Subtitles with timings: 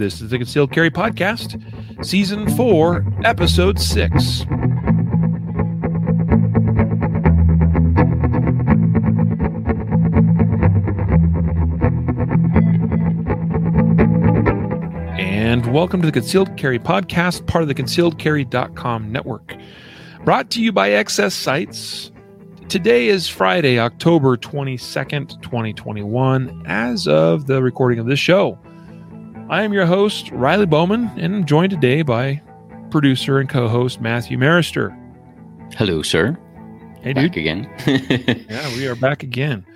[0.00, 1.62] This is the Concealed Carry Podcast,
[2.02, 4.46] Season 4, Episode 6.
[15.18, 19.54] And welcome to the Concealed Carry Podcast, part of the concealedcarry.com network.
[20.24, 22.10] Brought to you by XS Sights.
[22.70, 28.58] Today is Friday, October 22nd, 2021, as of the recording of this show.
[29.50, 32.40] I am your host, Riley Bowman, and I'm joined today by
[32.92, 34.96] producer and co host Matthew Maruster.
[35.76, 36.38] Hello, sir.
[37.02, 37.38] Hey, Back dude.
[37.38, 37.68] again.
[38.48, 39.66] Yeah, we are back again.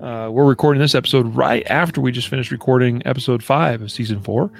[0.00, 4.22] Uh, we're recording this episode right after we just finished recording episode five of season
[4.22, 4.52] four.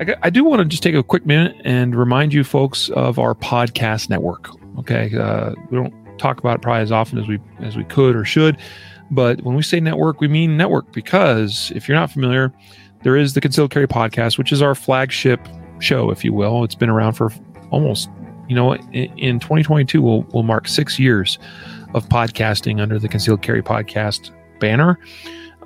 [0.00, 3.20] I, I do want to just take a quick minute and remind you folks of
[3.20, 4.48] our podcast network.
[4.80, 8.16] Okay, uh, we don't talk about it probably as often as we as we could
[8.16, 8.56] or should,
[9.12, 12.52] but when we say network, we mean network because if you're not familiar,
[13.02, 15.40] there is the Concealed Carry podcast, which is our flagship
[15.80, 16.64] show, if you will.
[16.64, 17.32] It's been around for
[17.70, 18.08] almost,
[18.48, 21.38] you know, in, in 2022 will we'll mark six years
[21.94, 24.98] of podcasting under the Concealed Carry podcast banner.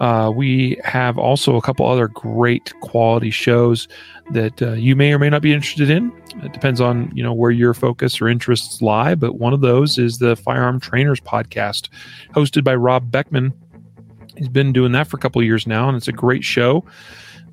[0.00, 3.86] Uh, we have also a couple other great quality shows
[4.30, 6.10] that uh, you may or may not be interested in.
[6.42, 9.14] It depends on you know where your focus or interests lie.
[9.14, 11.90] But one of those is the Firearm Trainers podcast,
[12.34, 13.52] hosted by Rob Beckman.
[14.40, 16.82] He's been doing that for a couple of years now, and it's a great show,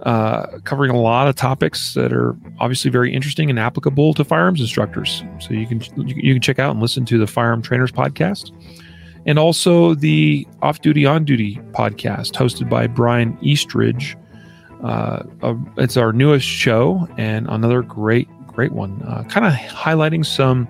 [0.03, 4.61] uh, covering a lot of topics that are obviously very interesting and applicable to firearms
[4.61, 5.21] instructors.
[5.39, 8.53] So you can you can check out and listen to the Firearm Trainers podcast
[9.25, 14.15] and also the Off Duty On Duty podcast hosted by Brian Eastridge.
[14.81, 15.23] Uh,
[15.77, 19.01] it's our newest show and another great, great one.
[19.01, 20.69] Uh, kind of highlighting some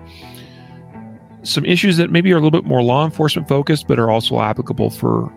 [1.43, 4.41] some issues that maybe are a little bit more law enforcement focused, but are also
[4.41, 5.31] applicable for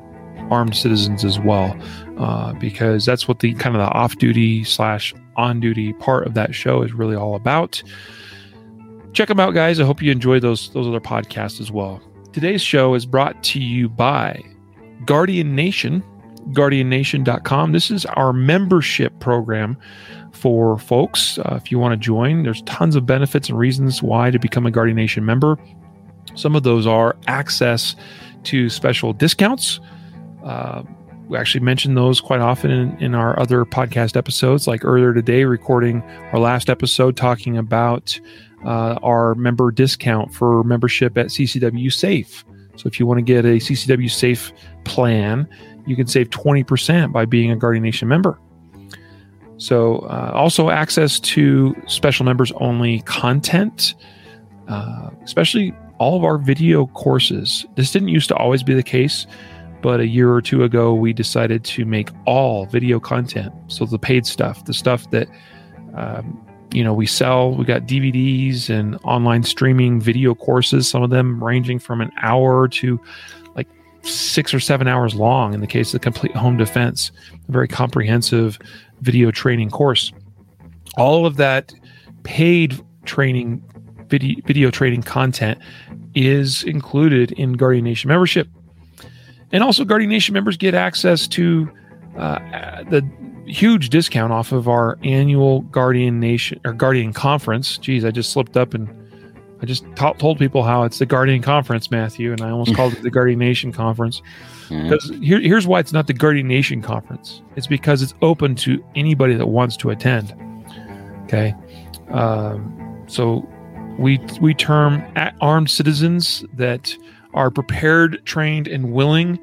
[0.50, 1.76] armed citizens as well,
[2.18, 6.34] uh, because that's what the kind of the off duty slash on duty part of
[6.34, 7.82] that show is really all about.
[9.12, 9.80] Check them out, guys.
[9.80, 12.00] I hope you enjoy those those other podcasts as well.
[12.32, 14.41] Today's show is brought to you by
[15.04, 16.04] Guardian Nation,
[16.50, 17.72] guardiannation.com.
[17.72, 19.76] This is our membership program
[20.32, 21.38] for folks.
[21.38, 24.64] Uh, if you want to join, there's tons of benefits and reasons why to become
[24.64, 25.58] a Guardian Nation member.
[26.36, 27.96] Some of those are access
[28.44, 29.80] to special discounts.
[30.44, 30.82] Uh,
[31.28, 35.44] we actually mention those quite often in, in our other podcast episodes, like earlier today,
[35.44, 36.02] recording
[36.32, 38.18] our last episode talking about
[38.64, 42.44] uh, our member discount for membership at CCW Safe.
[42.76, 44.52] So if you want to get a CCW Safe
[44.84, 45.48] plan,
[45.86, 48.38] you can save 20% by being a Guardian Nation member.
[49.56, 53.94] So uh, also access to special members only content,
[54.68, 57.66] uh, especially all of our video courses.
[57.76, 59.26] This didn't used to always be the case,
[59.82, 63.52] but a year or two ago, we decided to make all video content.
[63.68, 65.28] So the paid stuff, the stuff that
[65.94, 71.10] um, you know we sell we got dvds and online streaming video courses some of
[71.10, 73.00] them ranging from an hour to
[73.54, 73.66] like
[74.02, 77.10] six or seven hours long in the case of the complete home defense
[77.48, 78.58] a very comprehensive
[79.00, 80.12] video training course
[80.96, 81.72] all of that
[82.22, 83.62] paid training
[84.08, 85.58] video, video training content
[86.14, 88.48] is included in guardian nation membership
[89.53, 91.71] and also guardian nation members get access to
[92.16, 93.06] uh, the
[93.47, 97.78] huge discount off of our annual Guardian Nation or Guardian Conference.
[97.78, 98.88] Geez, I just slipped up and
[99.62, 102.94] I just to- told people how it's the Guardian Conference, Matthew, and I almost called
[102.94, 104.22] it the Guardian Nation Conference.
[104.69, 107.43] Because here, here's why it's not the Guardian Nation Conference.
[107.56, 110.32] It's because it's open to anybody that wants to attend.
[111.25, 111.55] Okay,
[112.11, 113.49] um, so
[113.99, 115.05] we we term
[115.41, 116.97] armed citizens that
[117.34, 119.38] are prepared, trained, and willing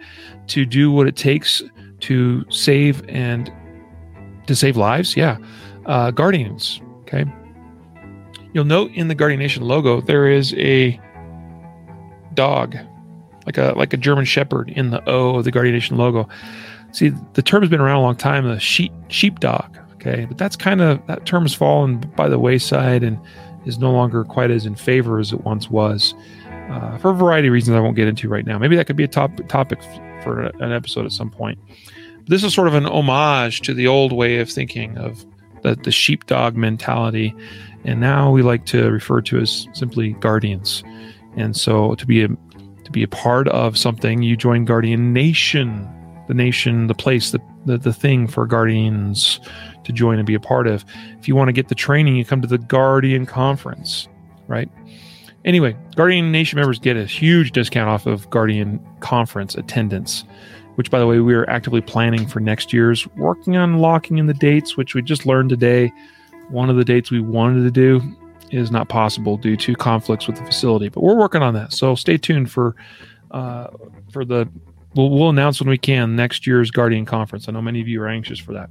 [0.48, 1.62] to do what it takes
[2.02, 3.52] to save and
[4.48, 5.16] to save lives.
[5.16, 5.38] Yeah,
[5.86, 6.82] uh, guardians.
[7.02, 7.26] Okay,
[8.54, 11.00] you'll note in the Guardian Nation logo there is a
[12.34, 12.78] dog,
[13.46, 16.28] like a like a German Shepherd in the O of the Guardian Nation logo.
[16.92, 18.46] See, the term has been around a long time.
[18.48, 19.78] The sheep sheepdog.
[19.96, 23.20] Okay, but that's kind of that term has fallen by the wayside and
[23.66, 26.14] is no longer quite as in favor as it once was.
[26.70, 28.58] Uh, for a variety of reasons I won't get into right now.
[28.58, 29.80] Maybe that could be a top topic
[30.24, 31.60] for an episode at some point.
[32.26, 35.26] This is sort of an homage to the old way of thinking of
[35.64, 37.34] the, the sheepdog mentality,
[37.86, 40.84] and now we like to refer to as simply guardians.
[41.38, 45.88] And so to be a to be a part of something, you join Guardian Nation,
[46.28, 49.40] the nation, the place, the the, the thing for guardians
[49.84, 50.84] to join and be a part of.
[51.20, 54.08] If you want to get the training, you come to the Guardian Conference,
[54.48, 54.70] right?
[55.46, 60.26] Anyway, Guardian Nation members get a huge discount off of Guardian Conference attendance.
[60.78, 64.28] which, by the way, we are actively planning for next year's, working on locking in
[64.28, 65.92] the dates, which we just learned today.
[66.50, 68.00] One of the dates we wanted to do
[68.52, 71.74] is not possible due to conflicts with the facility, but we're working on that.
[71.74, 72.76] So stay tuned for
[73.32, 73.70] uh,
[74.14, 74.48] for the
[74.96, 77.50] we'll, we'll announce when we can next year's Guardian conference.
[77.50, 78.70] I know many of you are anxious for that.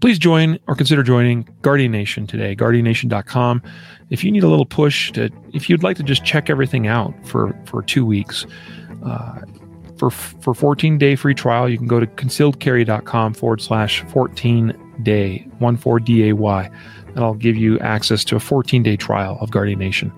[0.00, 3.62] Please join or consider joining Guardian Nation today, guardiannation.com.
[4.10, 7.14] If you need a little push to, if you'd like to just check everything out
[7.26, 8.46] for for two weeks,
[9.04, 9.40] uh,
[9.96, 15.46] for for 14 day free trial, you can go to concealedcarry.com forward slash 14 day,
[15.58, 16.70] 14 D A Y.
[17.14, 20.12] That'll give you access to a 14 day trial of Guardian Nation.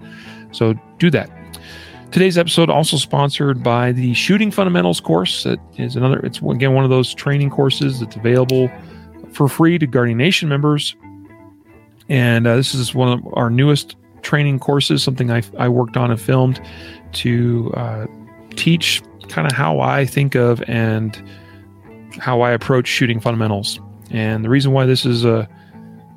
[0.53, 1.31] So do that.
[2.13, 5.43] Today's episode also sponsored by the Shooting Fundamentals course.
[5.43, 8.71] That is another, it's again one of those training courses that's available
[9.37, 10.97] for free to Guardian Nation members.
[12.09, 16.11] And uh, this is one of our newest training courses, something I, I worked on
[16.11, 16.61] and filmed
[17.13, 18.07] to uh,
[18.57, 21.23] teach kind of how I think of and
[22.19, 23.79] how I approach shooting fundamentals.
[24.11, 25.49] And the reason why this is a,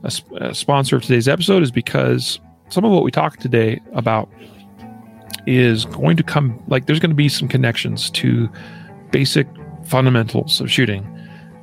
[0.03, 2.39] a, a sponsor of today's episode is because
[2.69, 4.29] some of what we talked today about
[5.45, 8.49] is going to come like there's going to be some connections to
[9.11, 9.47] basic
[9.85, 11.18] fundamentals of shooting.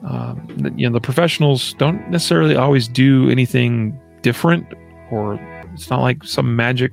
[0.07, 4.67] Um, you know, the professionals don't necessarily always do anything different,
[5.11, 5.35] or
[5.75, 6.93] it's not like some magic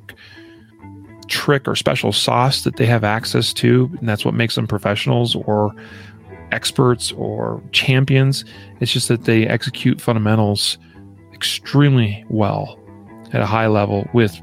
[1.28, 5.36] trick or special sauce that they have access to, and that's what makes them professionals
[5.36, 5.74] or
[6.52, 8.46] experts or champions.
[8.80, 10.78] It's just that they execute fundamentals
[11.34, 12.80] extremely well
[13.32, 14.40] at a high level with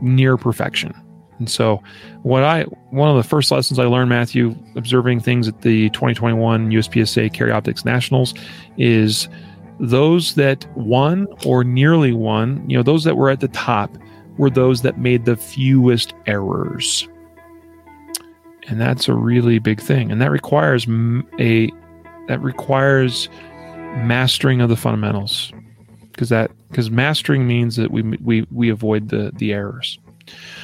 [0.00, 0.94] near perfection.
[1.40, 1.82] And so,
[2.22, 6.70] what I one of the first lessons I learned, Matthew, observing things at the 2021
[6.70, 8.34] USPSA Carry Optics Nationals,
[8.76, 9.28] is
[9.80, 12.62] those that won or nearly won.
[12.68, 13.90] You know, those that were at the top
[14.36, 17.08] were those that made the fewest errors,
[18.68, 20.12] and that's a really big thing.
[20.12, 20.86] And that requires
[21.38, 21.70] a
[22.28, 23.30] that requires
[24.04, 25.52] mastering of the fundamentals
[26.12, 29.98] because that because mastering means that we we we avoid the the errors.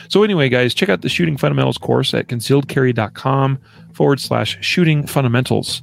[0.09, 3.59] So, anyway, guys, check out the Shooting Fundamentals course at concealedcarry.com
[3.93, 5.83] forward slash shooting fundamentals.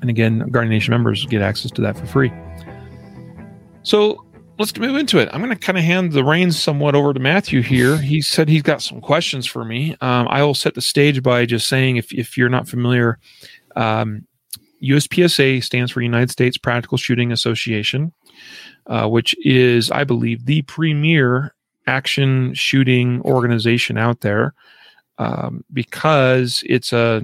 [0.00, 2.32] And again, Guardian Nation members get access to that for free.
[3.84, 4.24] So,
[4.58, 5.28] let's move into it.
[5.32, 7.96] I'm going to kind of hand the reins somewhat over to Matthew here.
[7.96, 9.96] He said he's got some questions for me.
[10.00, 13.18] Um, I will set the stage by just saying if, if you're not familiar,
[13.76, 14.26] um,
[14.82, 18.12] USPSA stands for United States Practical Shooting Association,
[18.86, 21.54] uh, which is, I believe, the premier
[21.86, 24.54] action shooting organization out there
[25.18, 27.22] um, because it's a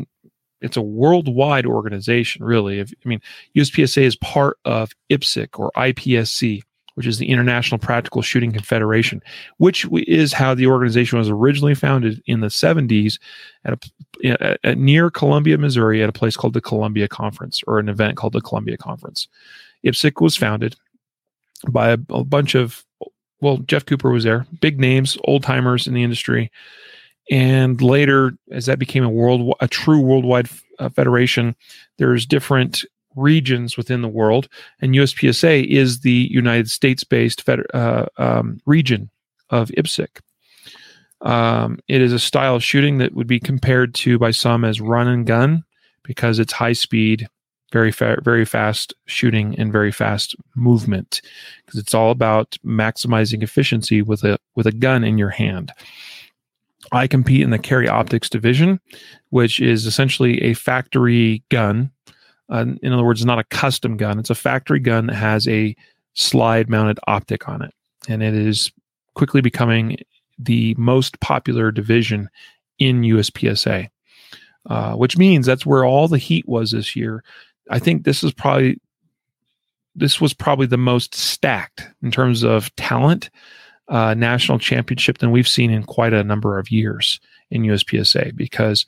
[0.61, 2.81] it's a worldwide organization really.
[2.81, 3.21] If, i mean
[3.57, 6.63] uspsa is part of ipsic or ipsc
[6.95, 9.23] which is the international practical shooting confederation
[9.59, 13.21] which is how the organization was originally founded in the 70s
[13.65, 13.79] at,
[14.25, 18.17] a, at near columbia missouri at a place called the columbia conference or an event
[18.17, 19.29] called the columbia conference.
[19.85, 20.77] Ipsic was founded
[21.69, 22.85] by a, a bunch of
[23.41, 26.51] well, Jeff Cooper was there, big names, old timers in the industry.
[27.31, 30.49] And later, as that became a world, a true worldwide
[30.79, 31.55] uh, federation,
[31.99, 32.85] there's different
[33.17, 34.49] regions within the world,
[34.81, 39.11] and USPSA is the United States-based uh, um, region
[39.51, 40.21] of IPSC.
[41.21, 44.81] Um, it is a style of shooting that would be compared to by some as
[44.81, 45.65] run and gun
[46.05, 47.29] because it's high speed,
[47.73, 51.21] very fa- very fast shooting and very fast movement
[51.65, 55.73] because it's all about maximizing efficiency with a with a gun in your hand.
[56.93, 58.81] I compete in the carry optics division,
[59.31, 61.91] which is essentially a factory gun.
[62.49, 64.19] Uh, in other words, it's not a custom gun.
[64.19, 65.77] It's a factory gun that has a
[66.15, 67.75] slide mounted optic on it.
[68.09, 68.73] And it is
[69.15, 69.99] quickly becoming
[70.39, 72.31] the most popular division
[72.79, 73.89] in USPSA,
[74.67, 77.23] uh, which means that's where all the heat was this year.
[77.71, 78.81] I think this is probably
[79.95, 83.31] this was probably the most stacked in terms of talent
[83.89, 87.21] uh, national championship than we've seen in quite a number of years
[87.51, 88.87] in USPSA because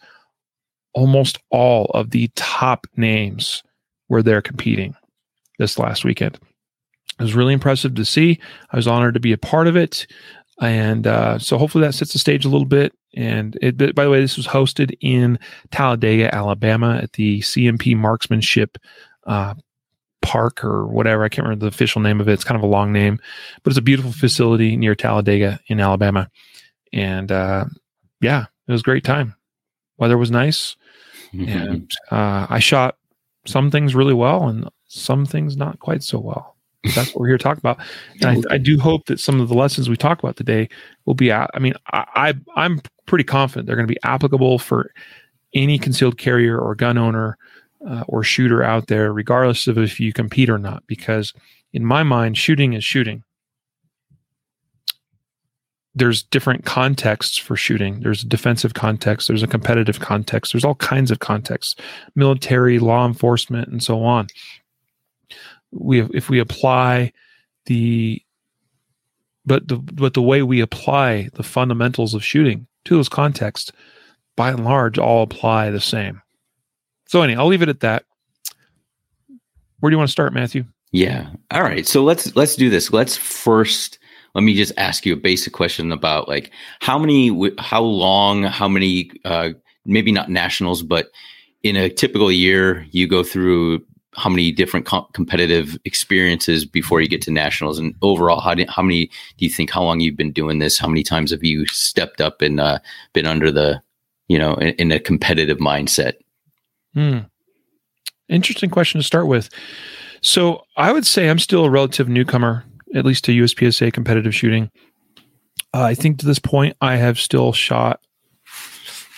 [0.93, 3.63] almost all of the top names
[4.09, 4.95] were there competing
[5.59, 6.39] this last weekend.
[7.19, 8.39] It was really impressive to see.
[8.71, 10.07] I was honored to be a part of it.
[10.61, 12.93] And uh, so hopefully that sets the stage a little bit.
[13.15, 15.39] And it, by the way, this was hosted in
[15.71, 18.79] Talladega, Alabama at the CMP Marksmanship
[19.27, 19.55] uh,
[20.23, 21.25] Park or whatever.
[21.25, 22.33] I can't remember the official name of it.
[22.33, 23.19] It's kind of a long name,
[23.63, 26.31] but it's a beautiful facility near Talladega in Alabama.
[26.93, 27.65] And uh,
[28.21, 29.35] yeah, it was a great time.
[29.99, 30.77] Weather was nice.
[31.33, 32.97] And uh, I shot
[33.47, 36.57] some things really well and some things not quite so well.
[36.95, 37.79] That's what we're here to talk about.
[38.21, 40.69] And I, I, do hope that some of the lessons we talk about today
[41.05, 41.31] will be.
[41.31, 41.51] Out.
[41.53, 44.93] I mean, I, I I'm pretty confident they're going to be applicable for
[45.53, 47.37] any concealed carrier or gun owner
[47.87, 51.35] uh, or shooter out there, regardless of if you compete or not, because
[51.73, 53.25] in my mind, shooting is shooting.
[55.93, 57.99] There's different contexts for shooting.
[57.99, 59.27] There's a defensive context.
[59.27, 60.53] There's a competitive context.
[60.53, 61.75] There's all kinds of contexts,
[62.15, 64.29] military, law enforcement, and so on.
[65.73, 67.13] We, if we apply
[67.67, 68.23] the,
[69.45, 73.73] but the, but the way we apply the fundamentals of shooting to those contexts,
[74.37, 76.23] by and large, all apply the same.
[77.07, 78.05] So anyway, I'll leave it at that.
[79.81, 80.65] Where do you want to start, Matthew?
[80.93, 81.31] Yeah.
[81.51, 81.87] All right.
[81.87, 82.93] So let's let's do this.
[82.93, 83.99] Let's first
[84.35, 88.69] let me just ask you a basic question about like how many how long how
[88.69, 89.51] many uh
[89.85, 91.09] maybe not nationals but
[91.63, 93.85] in a typical year you go through
[94.17, 98.65] how many different com- competitive experiences before you get to nationals and overall how do,
[98.69, 101.45] how many do you think how long you've been doing this how many times have
[101.45, 102.79] you stepped up and uh,
[103.13, 103.81] been under the
[104.29, 106.15] you know in, in a competitive mindset
[106.95, 107.19] hmm.
[108.29, 109.49] interesting question to start with
[110.23, 112.65] so I would say I'm still a relative newcomer,
[112.95, 114.71] at least to USPSA competitive shooting.
[115.73, 118.01] Uh, I think to this point, I have still shot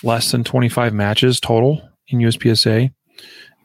[0.02, 2.92] less than 25 matches total in USPSA.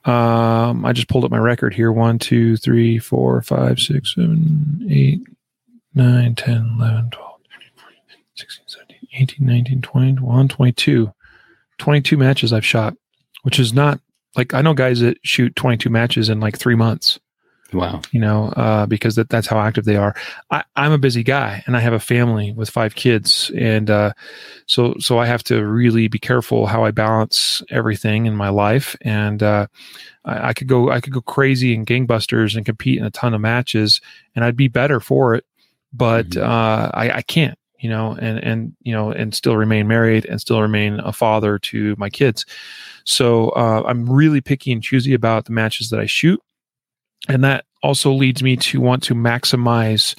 [0.06, 4.88] Um, I just pulled up my record here 1, 2, 3, 4, 5, 6, 7,
[4.90, 5.22] 8,
[5.96, 7.40] 9, 10, 11, 12,
[8.36, 11.14] 16, 17, 18, 19, 20, 21, 22.
[11.78, 12.96] 22 matches I've shot,
[13.44, 14.00] which is not
[14.36, 17.20] like I know guys that shoot 22 matches in like three months.
[17.74, 18.02] Wow.
[18.12, 20.16] You know, uh, because that, that's how active they are.
[20.52, 23.52] I, am a busy guy and I have a family with five kids.
[23.58, 24.14] And uh,
[24.68, 28.96] so so I have to really be careful how I balance everything in my life.
[29.02, 29.68] And uh,
[30.24, 33.34] I, I, could go I could go crazy and gangbusters and compete in a ton
[33.34, 34.00] of matches
[34.36, 35.46] and I'd be better for it.
[35.92, 36.50] But mm-hmm.
[36.50, 40.42] Uh, I, I can't you know, and and you know, and still remain married and
[40.42, 42.44] still remain a father to my kids.
[43.04, 46.42] So uh, I'm really picky and choosy about the matches that I shoot
[47.28, 50.16] and that also leads me to want to maximize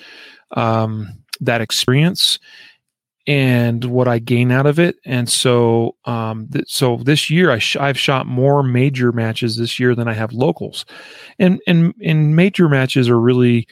[0.52, 1.08] um,
[1.40, 2.38] that experience
[3.26, 4.96] and what I gain out of it.
[5.04, 9.78] And so, um, th- so this year I sh- I've shot more major matches this
[9.78, 10.86] year than I have locals,
[11.38, 13.68] and and and major matches are really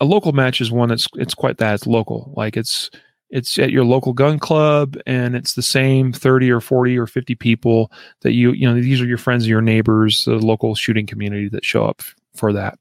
[0.00, 2.90] a local match is one that's it's quite that it's local like it's
[3.30, 7.34] it's at your local gun club and it's the same 30 or 40 or 50
[7.34, 7.92] people
[8.22, 11.64] that you you know these are your friends your neighbors the local shooting community that
[11.64, 12.02] show up
[12.34, 12.78] for that.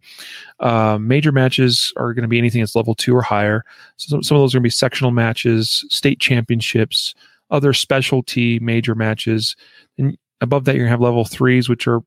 [0.60, 3.66] Uh, major matches are going to be anything that's level two or higher.
[3.98, 7.16] So some of those are going to be sectional matches state championships
[7.50, 9.56] other specialty major matches.
[9.98, 12.02] And above that you're going to have level threes which are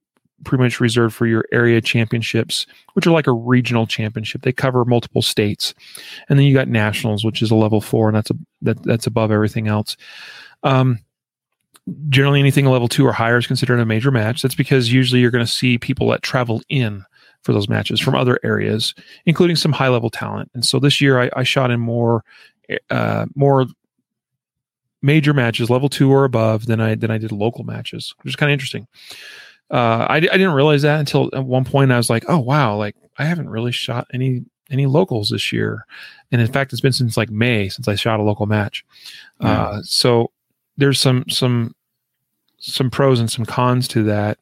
[0.45, 4.43] pretty much reserved for your area championships, which are like a regional championship.
[4.43, 5.75] They cover multiple states,
[6.29, 9.07] and then you got nationals, which is a level four, and that's a that, that's
[9.07, 9.97] above everything else.
[10.63, 10.99] Um,
[12.09, 14.43] generally, anything level two or higher is considered a major match.
[14.43, 17.05] That's because usually you're going to see people that travel in
[17.43, 18.95] for those matches from other areas,
[19.25, 20.51] including some high level talent.
[20.55, 22.25] And so this year, I, I shot in more
[22.91, 23.67] uh, more
[25.03, 28.37] major matches, level two or above, than I than I did local matches, which is
[28.37, 28.87] kind of interesting
[29.71, 32.77] uh, I, I didn't realize that until at one point I was like, oh wow,
[32.77, 35.87] like I haven't really shot any any locals this year,
[36.33, 38.85] and in fact, it's been since like May since I shot a local match.
[39.41, 39.63] Yeah.
[39.63, 40.31] Uh, so
[40.77, 41.75] there's some some
[42.59, 44.39] some pros and some cons to that.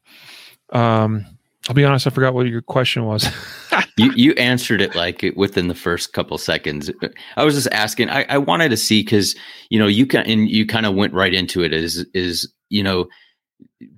[0.71, 1.25] Um,
[1.67, 3.29] I'll be honest, I forgot what your question was.
[3.97, 6.89] you you answered it like within the first couple seconds.
[7.37, 8.09] I was just asking.
[8.09, 9.35] I, I wanted to see because
[9.69, 11.73] you know you can and you kind of went right into it.
[11.73, 13.07] Is is you know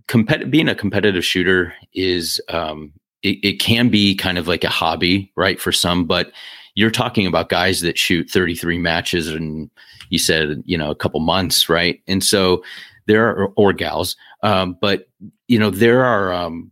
[0.08, 4.70] compet- being a competitive shooter is um, it, it can be kind of like a
[4.70, 6.32] hobby, right, for some, but
[6.76, 9.70] you're talking about guys that shoot 33 matches and
[10.10, 12.02] you said you know a couple months right?
[12.08, 12.64] And so
[13.08, 15.08] there are or gals um, but
[15.48, 16.72] you know there are um,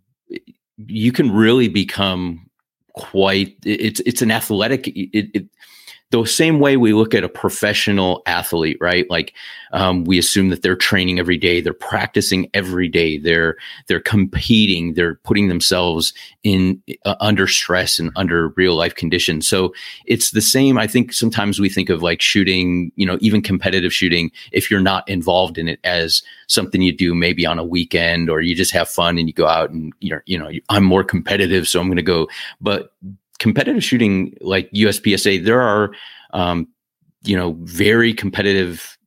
[0.88, 2.50] you can really become
[2.94, 5.46] quite it's it's an athletic it, it,
[6.12, 9.08] the same way we look at a professional athlete, right?
[9.12, 9.34] Like
[9.74, 14.96] um, we assume that they're training every day, they're practicing every day, they're they're competing,
[14.96, 16.14] they're putting themselves
[16.44, 19.48] in uh, under stress and under real life conditions.
[19.48, 19.72] So
[20.06, 20.80] it's the same.
[20.80, 24.82] I think sometimes we think of like shooting, you know, even competitive shooting, if you're
[24.82, 28.72] not involved in it as something you do maybe on a weekend or you just
[28.72, 31.88] have fun and you go out and you're, you know, I'm more competitive, so I'm
[31.88, 32.28] going to go.
[32.60, 32.92] But
[33.40, 35.92] competitive shooting like USPSA, there are,
[36.34, 36.68] um,
[37.24, 38.98] you know, very competitive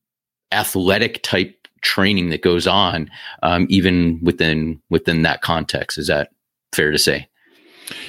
[0.50, 3.10] athletic type training that goes on,
[3.42, 5.98] um, even within within that context.
[5.98, 6.30] Is that
[6.72, 7.28] fair to say?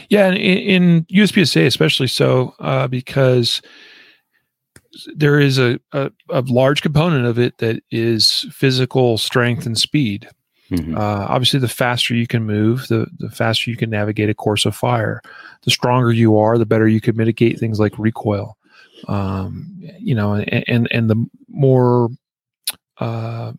[0.10, 3.62] Yeah, in, in USPSA especially so, uh, because
[5.16, 10.30] there is a, a, a large component of it that is physical strength and speed.
[10.72, 10.96] Mm-hmm.
[10.96, 14.66] Uh, obviously, the faster you can move, the, the faster you can navigate a course
[14.66, 15.22] of fire.
[15.64, 18.58] The stronger you are, the better you can mitigate things like recoil.
[19.08, 22.10] Um, you know, and, and, and the more
[23.00, 23.54] uh,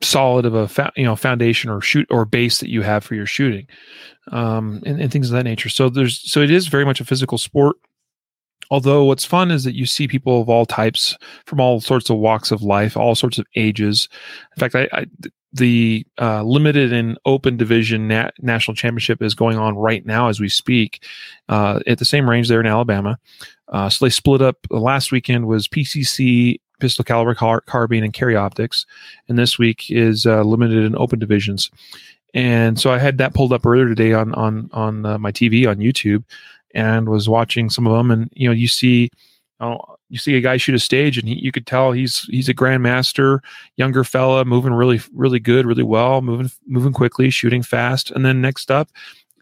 [0.00, 3.14] solid of a fa- you know foundation or shoot or base that you have for
[3.14, 3.66] your shooting,
[4.32, 5.68] um, and, and things of that nature.
[5.68, 7.76] So there's so it is very much a physical sport
[8.70, 12.16] although what's fun is that you see people of all types from all sorts of
[12.16, 14.08] walks of life all sorts of ages
[14.56, 15.06] in fact I, I
[15.52, 20.40] the uh, limited and open division nat- national championship is going on right now as
[20.40, 21.04] we speak
[21.48, 23.18] uh, at the same range there in alabama.
[23.68, 28.36] Uh, so they split up last weekend was pcc pistol caliber car- carbine and carry
[28.36, 28.86] optics
[29.28, 31.70] and this week is uh, limited and open divisions.
[32.34, 35.68] And so i had that pulled up earlier today on on on uh, my tv
[35.68, 36.24] on youtube
[36.74, 38.10] and was watching some of them.
[38.10, 39.10] And you know you see
[39.60, 42.48] oh, you see a guy shoot a stage and he, you could tell he's he's
[42.48, 43.40] a grandmaster
[43.76, 48.10] younger fella moving really really good really well moving moving quickly shooting fast.
[48.10, 48.90] And then next up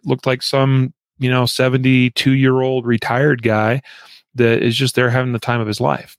[0.05, 3.83] looked like some you know 72 year old retired guy
[4.35, 6.17] that is just there having the time of his life.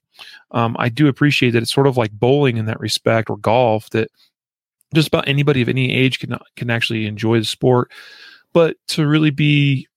[0.51, 3.89] Um, i do appreciate that it's sort of like bowling in that respect or golf
[3.89, 4.09] that
[4.93, 7.91] just about anybody of any age can can actually enjoy the sport.
[8.53, 9.87] But to really be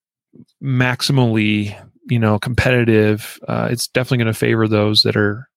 [0.62, 1.76] maximally
[2.08, 5.48] you know competitive uh, it's definitely going to favor those that are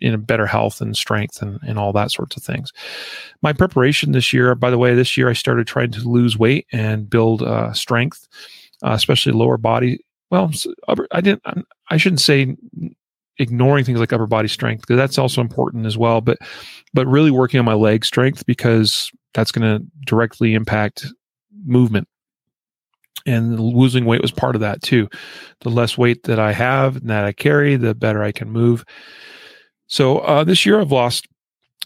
[0.00, 2.70] in a better health and strength and, and all that sorts of things.
[3.40, 6.66] My preparation this year by the way this year i started trying to lose weight
[6.72, 8.28] and build uh, strength
[8.84, 9.98] uh, especially lower body
[10.30, 10.50] well
[11.12, 11.42] i didn't
[11.90, 12.56] i shouldn't say
[13.38, 16.38] ignoring things like upper body strength because that's also important as well but
[16.92, 21.06] but really working on my leg strength because that's going to directly impact
[21.64, 22.08] movement
[23.28, 25.08] and losing weight was part of that too.
[25.60, 28.84] The less weight that I have and that I carry, the better I can move.
[29.86, 31.28] So uh, this year I've lost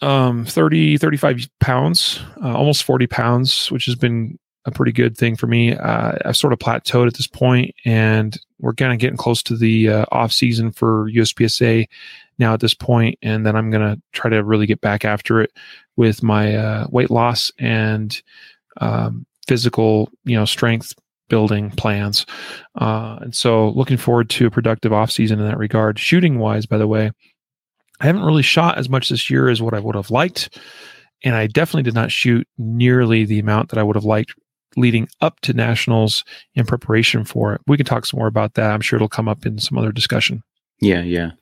[0.01, 5.37] um, 30, 35 pounds, uh, almost 40 pounds, which has been a pretty good thing
[5.37, 5.75] for me.
[5.75, 9.57] Uh, I've sort of plateaued at this point, and we're kind of getting close to
[9.57, 11.87] the uh, off season for USPSA
[12.39, 15.41] now at this point, and then I'm going to try to really get back after
[15.41, 15.53] it
[15.97, 18.21] with my uh, weight loss and
[18.81, 20.95] um, physical, you know, strength
[21.29, 22.27] building plans.
[22.79, 25.99] Uh, and so looking forward to a productive off season in that regard.
[25.99, 27.11] Shooting wise, by the way,
[28.01, 30.59] I haven't really shot as much this year as what I would have liked.
[31.25, 34.35] And I definitely did not shoot nearly the amount that I would have liked
[34.77, 37.61] leading up to nationals in preparation for it.
[37.67, 38.73] We can talk some more about that.
[38.73, 40.43] I'm sure it'll come up in some other discussion.
[40.81, 41.33] Yeah, yeah.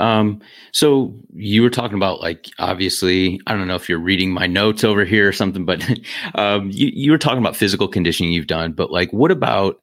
[0.00, 0.40] Um,
[0.72, 4.82] so you were talking about like obviously, I don't know if you're reading my notes
[4.82, 5.86] over here or something, but
[6.34, 9.80] um, you, you were talking about physical conditioning you've done, but like what about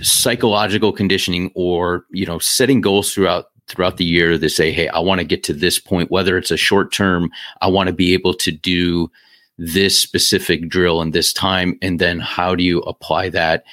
[0.00, 4.98] psychological conditioning or you know setting goals throughout throughout the year to say, hey, I
[4.98, 7.30] want to get to this point, whether it's a short term,
[7.62, 9.10] I want to be able to do
[9.56, 13.64] this specific drill in this time, and then how do you apply that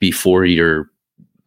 [0.00, 0.90] before you're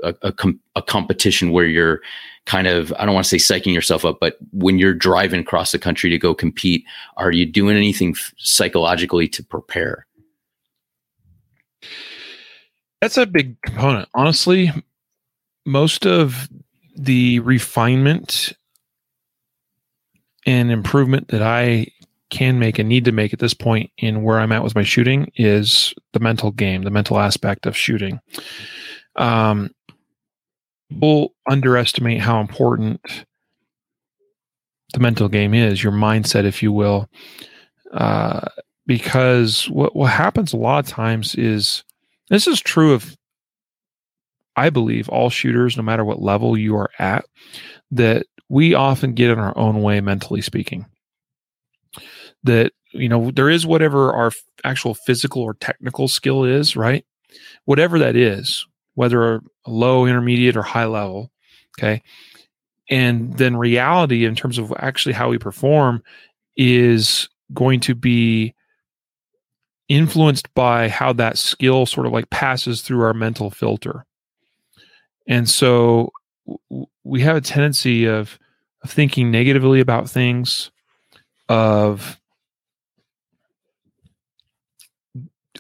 [0.04, 2.02] a, a, com- a competition where you're
[2.46, 5.72] kind of I don't want to say psyching yourself up, but when you're driving across
[5.72, 6.86] the country to go compete,
[7.18, 10.06] are you doing anything psychologically to prepare?
[13.02, 14.10] That's a big component.
[14.14, 14.72] Honestly,
[15.66, 16.50] most of
[16.96, 18.54] the refinement
[20.46, 21.88] and improvement that I
[22.30, 24.84] can make and need to make at this point in where I'm at with my
[24.84, 28.20] shooting is the mental game, the mental aspect of shooting.
[29.18, 29.72] Um,
[30.92, 33.02] people underestimate how important
[34.94, 37.10] the mental game is, your mindset, if you will.
[37.94, 38.46] Uh,
[38.86, 41.84] because what, what happens a lot of times is
[42.30, 43.16] this is true of,
[44.58, 47.26] I believe, all shooters, no matter what level you are at,
[47.92, 50.86] that we often get in our own way, mentally speaking.
[52.44, 54.32] That, you know, there is whatever our
[54.66, 57.06] actual physical or technical skill is, right?
[57.64, 61.32] Whatever that is, whether a low, intermediate, or high level.
[61.78, 62.02] Okay.
[62.90, 66.04] And then reality, in terms of actually how we perform,
[66.58, 68.54] is going to be
[69.88, 74.06] influenced by how that skill sort of like passes through our mental filter.
[75.28, 76.12] And so
[77.04, 78.38] we have a tendency of,
[78.84, 80.72] of thinking negatively about things,
[81.48, 82.20] of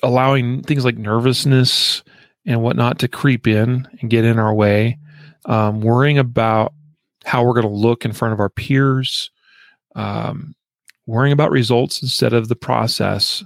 [0.04, 2.04] allowing things like nervousness
[2.46, 4.98] and whatnot to creep in and get in our way,
[5.46, 6.74] um, worrying about
[7.24, 9.30] how we're going to look in front of our peers,
[9.96, 10.56] um,
[11.06, 13.44] worrying about results instead of the process.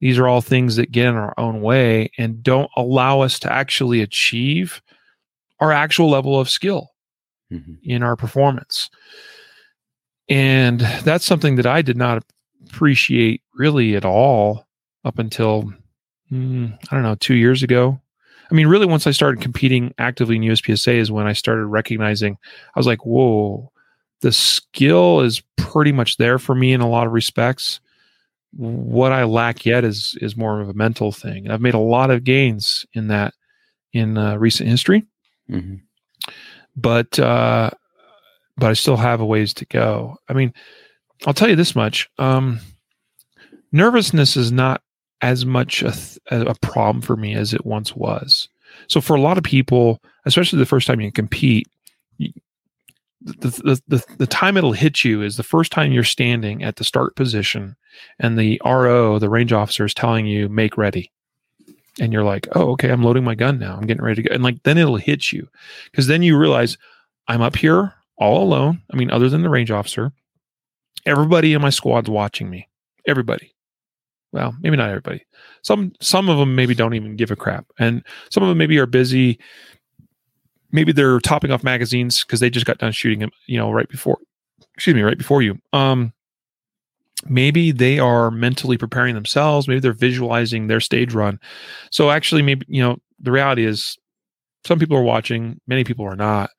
[0.00, 3.52] These are all things that get in our own way and don't allow us to
[3.52, 4.82] actually achieve
[5.60, 6.90] our actual level of skill.
[7.54, 7.74] mm-hmm.
[7.82, 8.90] in our performance.
[10.28, 12.24] And that's something that I did not
[12.66, 14.66] appreciate really at all
[15.04, 15.72] up until,
[16.32, 18.00] mm, I don't know, two years ago.
[18.54, 22.38] I mean, really, once I started competing actively in USPSA is when I started recognizing,
[22.76, 23.72] I was like, whoa,
[24.20, 27.80] the skill is pretty much there for me in a lot of respects.
[28.52, 31.46] What I lack yet is is more of a mental thing.
[31.46, 33.34] And I've made a lot of gains in that
[33.92, 35.04] in uh, recent history,
[35.50, 35.78] mm-hmm.
[36.76, 37.70] but uh,
[38.56, 40.16] but I still have a ways to go.
[40.28, 40.54] I mean,
[41.26, 42.60] I'll tell you this much: um,
[43.72, 44.80] nervousness is not
[45.20, 48.48] as much a, th- a problem for me as it once was.
[48.88, 51.66] So for a lot of people, especially the first time you compete,
[52.18, 52.32] you,
[53.20, 56.76] the, the, the, the time it'll hit you is the first time you're standing at
[56.76, 57.76] the start position
[58.18, 61.10] and the RO, the range officer is telling you, make ready.
[62.00, 63.76] And you're like, oh, okay, I'm loading my gun now.
[63.76, 64.34] I'm getting ready to go.
[64.34, 65.48] And like, then it'll hit you
[65.90, 66.76] because then you realize
[67.28, 68.82] I'm up here all alone.
[68.92, 70.12] I mean, other than the range officer,
[71.06, 72.68] everybody in my squad's watching me.
[73.06, 73.53] Everybody
[74.34, 75.24] well, maybe not everybody.
[75.62, 78.76] Some some of them maybe don't even give a crap, and some of them maybe
[78.78, 79.38] are busy.
[80.72, 83.88] Maybe they're topping off magazines because they just got done shooting them, you know, right
[83.88, 84.18] before.
[84.74, 85.56] Excuse me, right before you.
[85.72, 86.12] Um,
[87.26, 89.68] maybe they are mentally preparing themselves.
[89.68, 91.38] Maybe they're visualizing their stage run.
[91.92, 93.96] So actually, maybe you know, the reality is,
[94.66, 96.50] some people are watching, many people are not.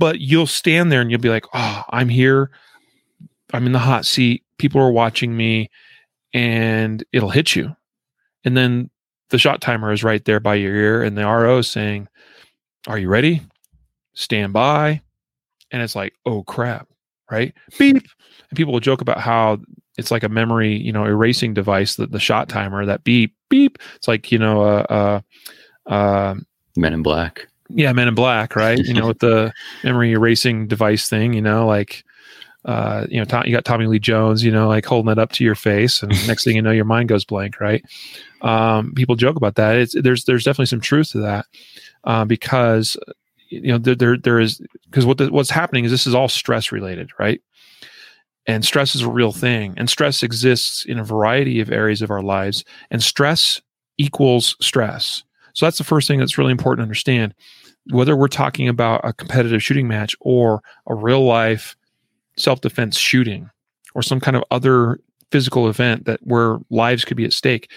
[0.00, 2.50] But you'll stand there and you'll be like, "Oh, I'm here.
[3.52, 4.42] I'm in the hot seat.
[4.58, 5.70] People are watching me."
[6.32, 7.74] And it'll hit you.
[8.44, 8.90] And then
[9.30, 12.08] the shot timer is right there by your ear, and the RO is saying,
[12.86, 13.42] Are you ready?
[14.14, 15.02] Stand by.
[15.70, 16.88] And it's like, Oh crap,
[17.30, 17.54] right?
[17.78, 17.96] Beep.
[17.96, 19.58] And people will joke about how
[19.96, 23.78] it's like a memory, you know, erasing device, that the shot timer, that beep, beep.
[23.96, 25.20] It's like, you know, uh,
[25.86, 26.34] uh, uh,
[26.76, 27.46] Men in Black.
[27.68, 28.78] Yeah, Men in Black, right?
[28.78, 29.52] you know, with the
[29.84, 32.04] memory erasing device thing, you know, like
[32.64, 35.32] uh, you know, Tom, you got Tommy Lee Jones, you know, like holding it up
[35.32, 37.84] to your face, and next thing you know, your mind goes blank, right?
[38.42, 39.76] Um, people joke about that.
[39.76, 41.46] It's, there's there's definitely some truth to that
[42.04, 42.96] uh, because
[43.48, 46.28] you know there there, there is because what the, what's happening is this is all
[46.28, 47.40] stress related, right?
[48.46, 52.10] And stress is a real thing, and stress exists in a variety of areas of
[52.10, 53.60] our lives, and stress
[53.96, 55.24] equals stress.
[55.54, 57.34] So that's the first thing that's really important to understand.
[57.90, 61.76] Whether we're talking about a competitive shooting match or a real life
[62.40, 63.50] self defense shooting
[63.94, 65.00] or some kind of other
[65.30, 67.70] physical event that where lives could be at stake.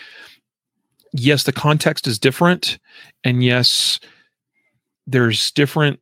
[1.13, 2.79] Yes, the context is different,
[3.23, 3.99] and yes,
[5.05, 5.99] there's different.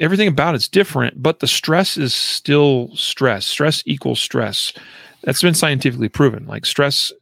[0.00, 3.46] Everything about it's different, but the stress is still stress.
[3.46, 4.72] Stress equals stress.
[5.22, 6.46] That's been scientifically proven.
[6.46, 7.12] Like stress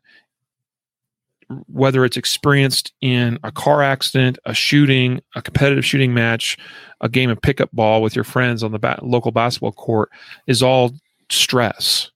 [1.68, 6.56] whether it's experienced in a car accident, a shooting, a competitive shooting match,
[7.00, 10.10] a game of pickup ball with your friends on the ba- local basketball court,
[10.46, 10.92] is all
[11.30, 12.10] stress.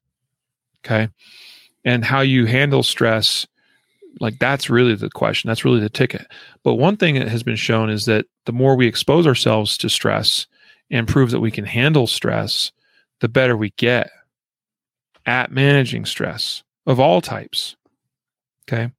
[0.85, 1.09] Okay.
[1.85, 3.47] And how you handle stress,
[4.19, 5.47] like that's really the question.
[5.47, 6.27] That's really the ticket.
[6.63, 9.89] But one thing that has been shown is that the more we expose ourselves to
[9.89, 10.47] stress
[10.89, 12.71] and prove that we can handle stress,
[13.19, 14.09] the better we get
[15.25, 17.75] at managing stress of all types.
[18.69, 18.91] Okay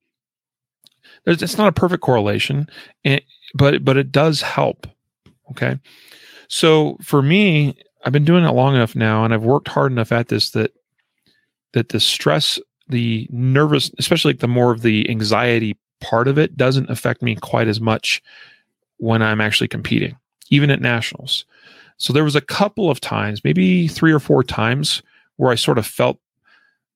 [1.29, 2.69] it's not a perfect correlation,
[3.05, 3.21] eh,
[3.55, 4.87] but but it does help.
[5.51, 5.79] Okay,
[6.49, 10.13] so for me, I've been doing it long enough now, and I've worked hard enough
[10.13, 10.73] at this that
[11.73, 16.57] that the stress, the nervous, especially like the more of the anxiety part of it,
[16.57, 18.23] doesn't affect me quite as much
[18.97, 20.17] when I'm actually competing,
[20.51, 21.45] even at nationals.
[21.99, 25.03] So there was a couple of times, maybe three or four times,
[25.37, 26.19] where I sort of felt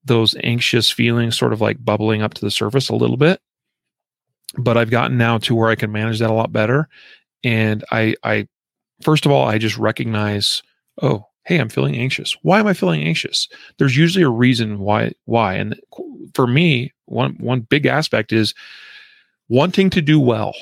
[0.05, 3.41] those anxious feelings sort of like bubbling up to the surface a little bit
[4.59, 6.89] but I've gotten now to where I can manage that a lot better.
[7.45, 8.49] And I, I,
[9.03, 10.63] first of all, I just recognize,
[11.01, 12.37] oh, hey, I'm feeling anxious.
[12.43, 13.49] Why am I feeling anxious?
[13.79, 15.13] There's usually a reason why.
[15.25, 15.55] Why?
[15.55, 15.81] And
[16.35, 18.55] for me, one one big aspect is
[19.49, 20.55] wanting to do well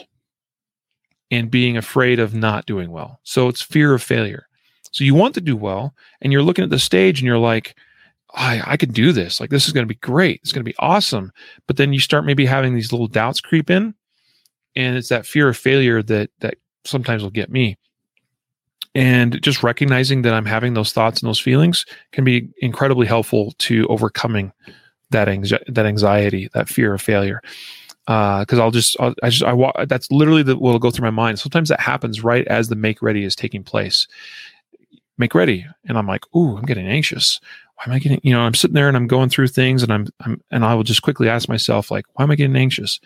[1.30, 3.20] and being afraid of not doing well.
[3.22, 4.46] So it's fear of failure.
[4.92, 7.76] So you want to do well, and you're looking at the stage, and you're like,
[8.34, 9.40] I, I could do this.
[9.40, 10.40] Like, this is going to be great.
[10.42, 11.32] It's going to be awesome.
[11.66, 13.94] But then you start maybe having these little doubts creep in.
[14.76, 17.76] And it's that fear of failure that, that sometimes will get me.
[18.94, 23.52] And just recognizing that I'm having those thoughts and those feelings can be incredibly helpful
[23.58, 24.52] to overcoming
[25.10, 25.26] that
[25.68, 27.40] that anxiety, that fear of failure.
[28.06, 29.76] Because uh, I'll just, I'll, I just, I walk.
[29.86, 31.38] That's literally the, what'll go through my mind.
[31.38, 34.08] Sometimes that happens right as the make ready is taking place.
[35.18, 37.40] Make ready, and I'm like, ooh, I'm getting anxious
[37.80, 39.90] why am I getting, you know, I'm sitting there and I'm going through things and
[39.90, 43.00] I'm, I'm, and I will just quickly ask myself, like, why am I getting anxious?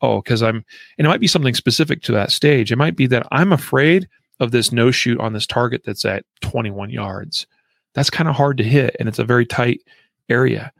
[0.00, 0.64] Oh, because I'm,
[0.96, 2.72] and it might be something specific to that stage.
[2.72, 4.08] It might be that I'm afraid
[4.40, 7.46] of this no shoot on this target that's at 21 yards.
[7.92, 9.82] That's kind of hard to hit, and it's a very tight
[10.30, 10.72] area.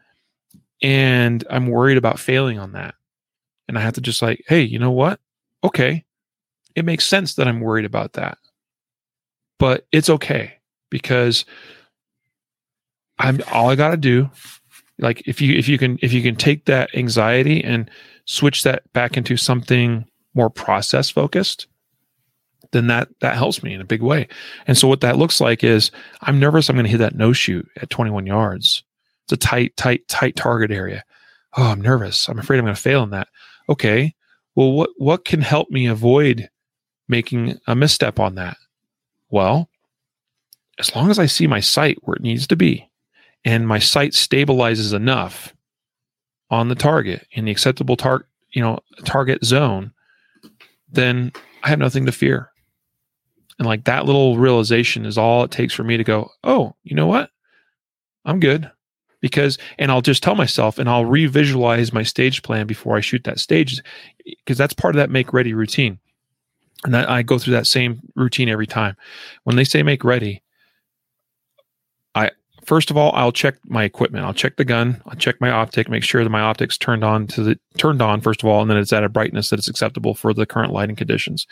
[0.83, 2.95] And I'm worried about failing on that.
[3.69, 5.21] And I have to just like, hey, you know what?
[5.63, 6.05] Okay.
[6.75, 8.39] It makes sense that I'm worried about that.
[9.59, 10.55] But it's okay
[10.91, 11.45] because
[13.19, 14.31] I'm all I gotta do.
[14.99, 17.91] Like if you if you can if you can take that anxiety and
[18.27, 21.67] switch that back into something more process focused,
[22.73, 24.29] then that that helps me in a big way.
[24.67, 25.91] And so what that looks like is
[26.23, 28.83] I'm nervous I'm to hit that no shoot at 21 yards.
[29.25, 31.03] It's a tight, tight, tight target area.
[31.57, 32.29] Oh, I'm nervous.
[32.29, 33.29] I'm afraid I'm to fail in that.
[33.69, 34.15] Okay.
[34.55, 36.49] Well, what what can help me avoid
[37.09, 38.57] making a misstep on that?
[39.31, 39.69] Well,
[40.79, 42.89] as long as I see my sight where it needs to be
[43.45, 45.55] and my sight stabilizes enough
[46.51, 49.93] on the target in the acceptable target, you know, target zone,
[50.91, 52.51] then I have nothing to fear.
[53.59, 56.97] And like that little realization is all it takes for me to go, oh, you
[56.97, 57.31] know what?
[58.25, 58.71] I'm good.
[59.21, 63.25] Because, and I'll just tell myself and I'll revisualize my stage plan before I shoot
[63.25, 63.81] that stage
[64.25, 65.99] because that's part of that make ready routine.
[66.85, 68.97] And that I go through that same routine every time.
[69.45, 70.44] When they say make ready, I
[72.65, 74.25] first of all I'll check my equipment.
[74.25, 75.03] I'll check the gun.
[75.07, 75.89] I'll check my optic.
[75.89, 78.71] Make sure that my optics turned on to the turned on first of all, and
[78.71, 81.47] then it's at a brightness that is acceptable for the current lighting conditions.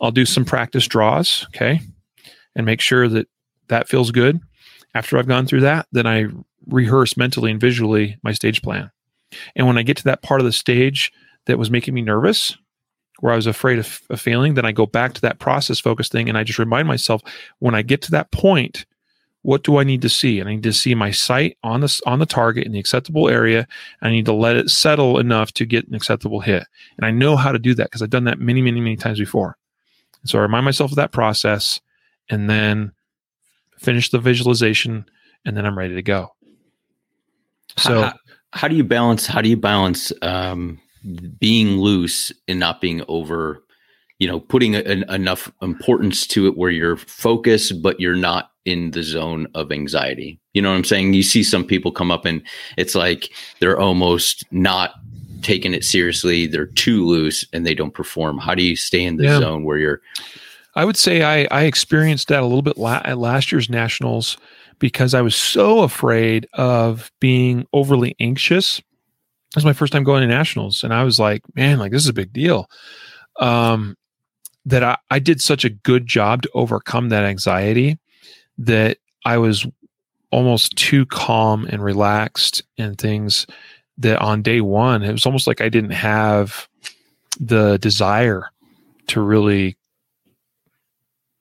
[0.00, 1.46] I'll do some practice draws.
[1.54, 1.80] Okay,
[2.54, 3.28] and make sure that
[3.68, 4.40] that feels good.
[4.94, 6.26] After I've gone through that, then I
[6.68, 8.90] rehearse mentally and visually my stage plan.
[9.56, 11.12] And when I get to that part of the stage
[11.46, 12.56] that was making me nervous,
[13.20, 16.12] where I was afraid of, of failing, then I go back to that process focused
[16.12, 17.22] thing and I just remind myself
[17.60, 18.84] when I get to that point,
[19.42, 20.38] what do I need to see?
[20.40, 23.28] And I need to see my sight on the on the target in the acceptable
[23.28, 23.66] area.
[24.00, 26.64] I need to let it settle enough to get an acceptable hit.
[26.96, 29.18] And I know how to do that because I've done that many, many, many times
[29.18, 29.56] before.
[30.22, 31.80] And so I remind myself of that process
[32.30, 32.92] and then
[33.78, 35.04] finish the visualization
[35.44, 36.34] and then I'm ready to go.
[37.78, 38.14] So how,
[38.52, 40.80] how do you balance how do you balance um,
[41.40, 43.64] being loose and not being over
[44.22, 48.92] you know putting an, enough importance to it where you're focused but you're not in
[48.92, 52.24] the zone of anxiety you know what i'm saying you see some people come up
[52.24, 52.40] and
[52.76, 54.92] it's like they're almost not
[55.42, 59.16] taking it seriously they're too loose and they don't perform how do you stay in
[59.16, 59.40] the yeah.
[59.40, 60.00] zone where you're
[60.76, 64.36] i would say i i experienced that a little bit la- at last year's nationals
[64.82, 68.80] because I was so afraid of being overly anxious.
[68.80, 68.84] It
[69.54, 72.08] was my first time going to nationals, and I was like, man, like this is
[72.08, 72.68] a big deal.
[73.38, 73.96] Um,
[74.64, 77.98] that I, I did such a good job to overcome that anxiety
[78.58, 79.66] that I was
[80.30, 83.46] almost too calm and relaxed and things
[83.98, 86.68] that on day one, it was almost like I didn't have
[87.38, 88.50] the desire
[89.08, 89.76] to really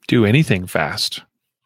[0.08, 1.22] do anything fast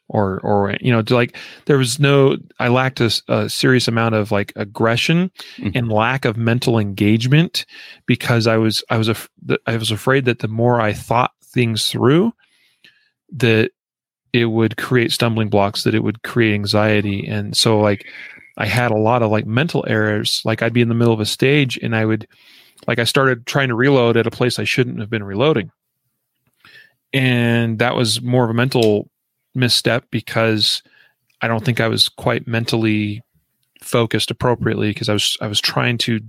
[0.08, 4.32] or or you know like there was no i lacked a, a serious amount of
[4.32, 5.70] like aggression mm-hmm.
[5.74, 7.65] and lack of mental engagement
[8.06, 9.30] because i was i was af-
[9.65, 12.32] i was afraid that the more i thought things through
[13.32, 13.72] that
[14.34, 17.26] it would create stumbling blocks that it would create anxiety.
[17.26, 18.06] And so like
[18.58, 20.41] i had a lot of like mental errors.
[20.46, 22.28] Like i'd be in the middle of a stage and i would
[22.88, 25.72] like i started trying to reload at a place i shouldn't have been reloading.
[27.13, 29.10] And that was more of a mental
[29.56, 30.84] misstep because
[31.41, 33.22] I don't think I was quite mentally
[33.86, 36.19] focused appropriately because I was I was trying to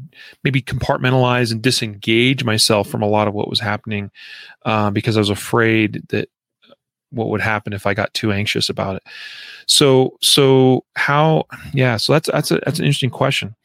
[0.44, 4.10] maybe compartmentalize and disengage myself from a lot of what was happening
[4.64, 6.28] uh, because I was afraid that
[7.10, 9.02] what would happen if I got too anxious about it.
[9.66, 13.56] So so how yeah so that's that's a, that's an interesting question,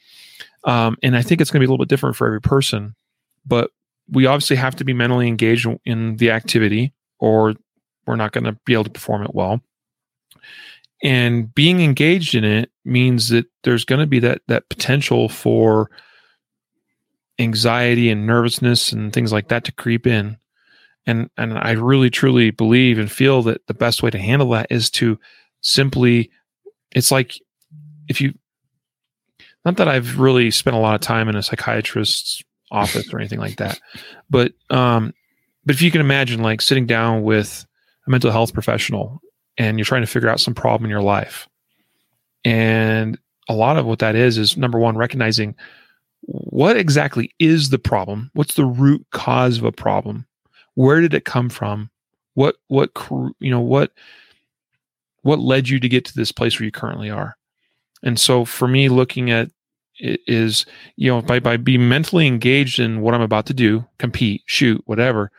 [0.64, 2.96] um, and I think it's going to be a little bit different for every person,
[3.46, 3.72] but
[4.10, 7.56] we obviously have to be mentally engaged in the activity or
[8.06, 9.62] we're not going to be able to perform it well.
[11.04, 15.90] And being engaged in it means that there's going to be that that potential for
[17.40, 20.38] anxiety and nervousness and things like that to creep in.
[21.06, 24.68] And and I really truly believe and feel that the best way to handle that
[24.70, 25.20] is to
[25.62, 26.30] simply
[26.92, 27.40] it's like
[28.08, 28.34] if you
[29.66, 33.40] not that I've really spent a lot of time in a psychiatrist's office or anything
[33.40, 33.80] like that,
[34.30, 35.14] but um
[35.66, 37.66] but if you can imagine like sitting down with
[38.06, 39.22] a mental health professional
[39.62, 41.48] and you're trying to figure out some problem in your life.
[42.44, 45.56] And a lot of what that is is number one, recognizing
[46.22, 48.32] what exactly is the problem?
[48.34, 50.26] What's the root cause of a problem?
[50.74, 51.92] Where did it come from?
[52.34, 52.90] What, what,
[53.40, 53.92] you know, what,
[55.22, 57.38] what led you to get to this place where you currently are?
[58.02, 59.52] And so for me, looking at
[60.00, 63.86] it is, you know, by, by being mentally engaged in what I'm about to do,
[64.00, 65.32] compete, shoot, whatever,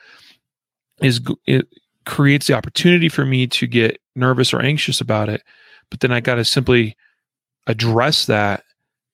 [1.00, 1.66] is it,
[2.04, 5.42] creates the opportunity for me to get nervous or anxious about it.
[5.90, 6.96] But then I got to simply
[7.66, 8.64] address that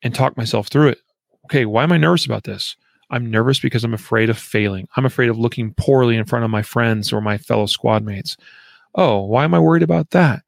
[0.02, 0.98] and talk myself through it.
[1.46, 2.76] Okay, why am I nervous about this?
[3.10, 4.86] I'm nervous because I'm afraid of failing.
[4.96, 8.36] I'm afraid of looking poorly in front of my friends or my fellow squad mates.
[8.94, 10.42] Oh, why am I worried about that?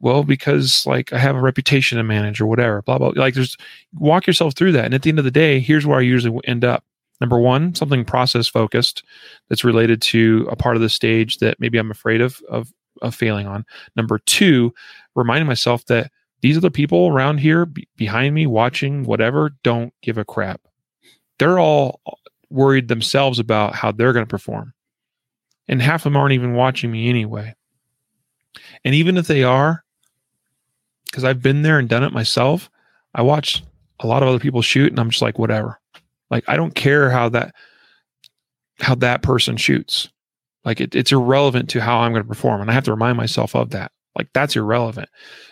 [0.00, 3.12] Well, because like I have a reputation to manage or whatever, blah, blah.
[3.14, 3.56] Like there's
[3.94, 4.86] walk yourself through that.
[4.86, 6.84] And at the end of the day, here's where I usually end up.
[7.20, 9.02] Number one, something process focused
[9.48, 13.14] that's related to a part of the stage that maybe I'm afraid of, of, of
[13.14, 13.64] failing on.
[13.96, 14.74] Number two,
[15.14, 16.10] reminding myself that
[16.42, 20.60] these other people around here be- behind me watching whatever don't give a crap
[21.38, 22.00] they're all
[22.50, 24.72] worried themselves about how they're going to perform.
[25.68, 27.54] And half of them aren't even watching me anyway.
[28.84, 29.84] And even if they are,
[31.06, 32.70] because I've been there and done it myself,
[33.14, 33.62] I watch
[34.00, 35.80] a lot of other people shoot and I'm just like, whatever.
[36.30, 37.54] Like, I don't care how that
[38.80, 40.08] how that person shoots.
[40.64, 42.60] Like it, it's irrelevant to how I'm going to perform.
[42.60, 43.92] And I have to remind myself of that.
[44.16, 45.08] Like that's irrelevant.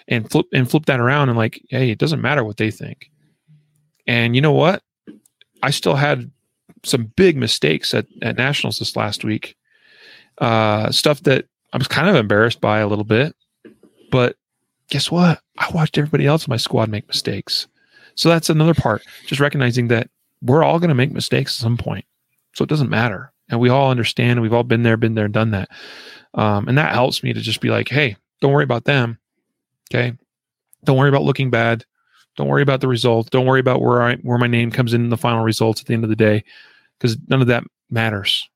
[0.09, 3.11] And flip and flip that around and like, hey, it doesn't matter what they think.
[4.07, 4.83] And you know what?
[5.63, 6.31] I still had
[6.83, 9.57] some big mistakes at, at nationals this last week.
[10.39, 13.35] Uh, stuff that I was kind of embarrassed by a little bit,
[14.11, 14.37] but
[14.91, 15.41] guess what?
[15.59, 17.69] I watched everybody else in my squad make mistakes.
[18.17, 19.03] So that's another part.
[19.27, 20.11] Just recognizing that
[20.45, 22.05] we're all going to make mistakes at some point.
[22.55, 23.33] So it doesn't matter.
[23.49, 24.41] And we all understand.
[24.41, 25.69] We've all been there, been there, and done that.
[26.35, 29.19] Um, and that helps me to just be like, hey, don't worry about them.
[29.93, 30.17] Okay.
[30.85, 31.85] Don't worry about looking bad.
[32.37, 33.31] Don't worry about the result.
[33.31, 35.87] Don't worry about where I where my name comes in, in the final results at
[35.87, 36.45] the end of the day,
[36.99, 38.49] because none of that matters.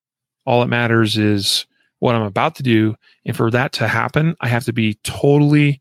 [0.46, 1.66] All that matters is
[2.01, 5.81] what I'm about to do, and for that to happen, I have to be totally.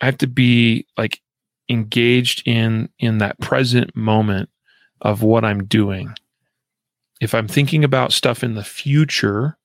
[0.00, 1.20] I have to be like
[1.68, 4.48] engaged in in that present moment
[5.00, 6.14] of what I'm doing.
[7.20, 9.56] If I'm thinking about stuff in the future,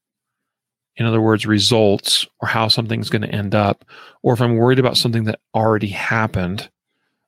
[0.95, 3.85] in other words, results or how something's going to end up,
[4.21, 6.69] or if I'm worried about something that already happened,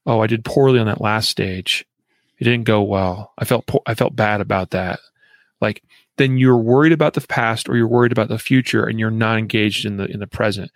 [0.05, 1.85] oh, I did poorly on that last stage.
[2.39, 3.33] It didn't go well.
[3.37, 4.99] I felt po- I felt bad about that.
[5.61, 5.83] Like
[6.17, 9.37] then you're worried about the past or you're worried about the future and you're not
[9.37, 10.71] engaged in the in the present.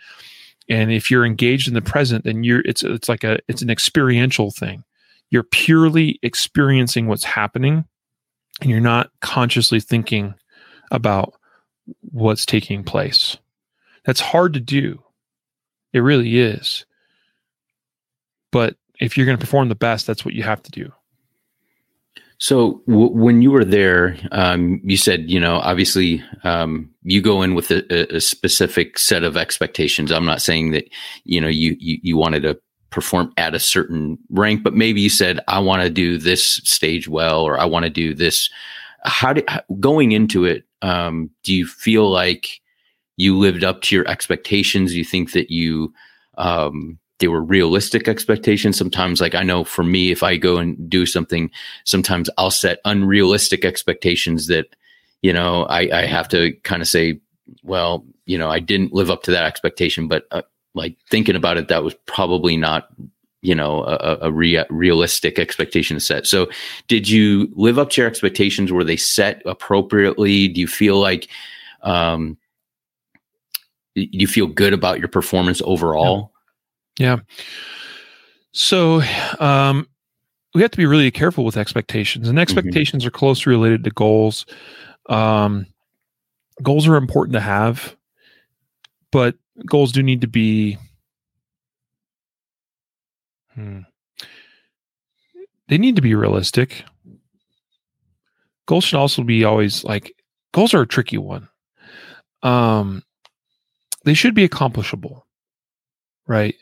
[0.70, 3.70] And if you're engaged in the present, then you're it's it's like a it's an
[3.70, 4.84] experiential thing.
[5.30, 7.86] You're purely experiencing what's happening
[8.62, 10.36] and you're not consciously thinking
[10.92, 11.34] about
[12.02, 13.38] what's taking place.
[14.06, 15.04] That's hard to do.
[15.94, 16.86] It really is.
[18.52, 20.92] But if you're going to perform the best, that's what you have to do.
[22.40, 27.42] So w- when you were there, um, you said, you know, obviously um, you go
[27.42, 30.12] in with a, a, specific set of expectations.
[30.12, 30.88] I'm not saying that,
[31.24, 32.60] you know, you, you, you wanted to
[32.90, 37.08] perform at a certain rank, but maybe you said, I want to do this stage
[37.08, 38.50] well, or I want to do this.
[39.04, 39.48] How did
[39.80, 40.66] going into it?
[40.82, 42.62] Um, do you feel like
[43.18, 44.92] you lived up to your expectations?
[44.92, 45.94] Do you think that you
[46.38, 48.78] um, they were realistic expectations.
[48.78, 51.50] Sometimes, like I know for me, if I go and do something,
[51.84, 54.76] sometimes I'll set unrealistic expectations that,
[55.22, 57.20] you know, I, I have to kind of say,
[57.64, 60.44] well, you know, I didn't live up to that expectation, but uh,
[60.78, 62.88] like thinking about it, that was probably not,
[63.42, 66.26] you know, a, a rea- realistic expectation to set.
[66.26, 66.48] So,
[66.88, 68.72] did you live up to your expectations?
[68.72, 70.48] Were they set appropriately?
[70.48, 71.28] Do you feel like,
[71.82, 72.38] um,
[73.96, 76.32] do you feel good about your performance overall?
[77.00, 77.18] Yeah.
[78.52, 79.02] So
[79.40, 79.88] um,
[80.56, 82.42] we have to be really careful with expectations, and mm-hmm.
[82.42, 83.08] expectations mm-hmm.
[83.08, 84.46] are closely related to goals.
[85.10, 85.68] Um,
[86.64, 87.96] goals are important to have,
[89.12, 89.36] but
[89.66, 90.78] goals do need to be.
[93.54, 93.82] Hmm,
[95.68, 96.84] they need to be realistic.
[98.68, 100.14] Goals should also be always like
[100.54, 101.48] goals are a tricky one.
[102.44, 103.04] Um,
[104.04, 105.26] they should be accomplishable,
[106.28, 106.56] right?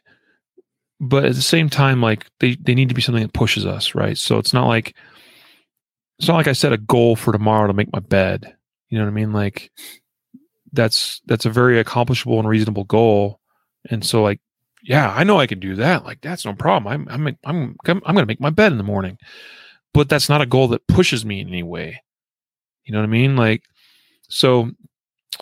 [0.99, 3.95] but at the same time like they they need to be something that pushes us
[3.95, 4.95] right so it's not like
[6.19, 8.55] it's not like i set a goal for tomorrow to make my bed
[8.89, 9.71] you know what i mean like
[10.75, 13.39] that's that's a very accomplishable and reasonable goal.
[13.89, 14.39] And so like
[14.83, 16.05] yeah i know i can do that.
[16.05, 16.91] Like that's no problem.
[16.91, 19.17] I'm i'm i'm i'm, to make my bed in the morning.
[19.93, 22.01] But that's not a goal that pushes me in any way.
[22.83, 23.35] You know what i mean?
[23.35, 23.63] Like
[24.29, 24.71] so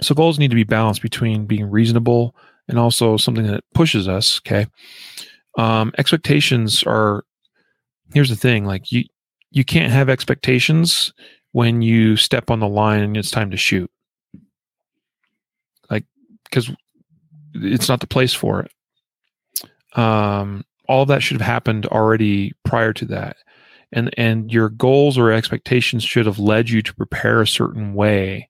[0.01, 2.35] so goals need to be balanced between being reasonable
[2.67, 4.67] and also something that pushes us okay?
[5.57, 7.25] Um, expectations are
[8.13, 9.03] here's the thing like you
[9.51, 11.13] you can't have expectations
[11.51, 13.89] when you step on the line and it's time to shoot
[16.53, 16.75] because
[17.55, 23.05] it's not the place for it um all that should have happened already prior to
[23.05, 23.37] that
[23.91, 28.49] and and your goals or expectations should have led you to prepare a certain way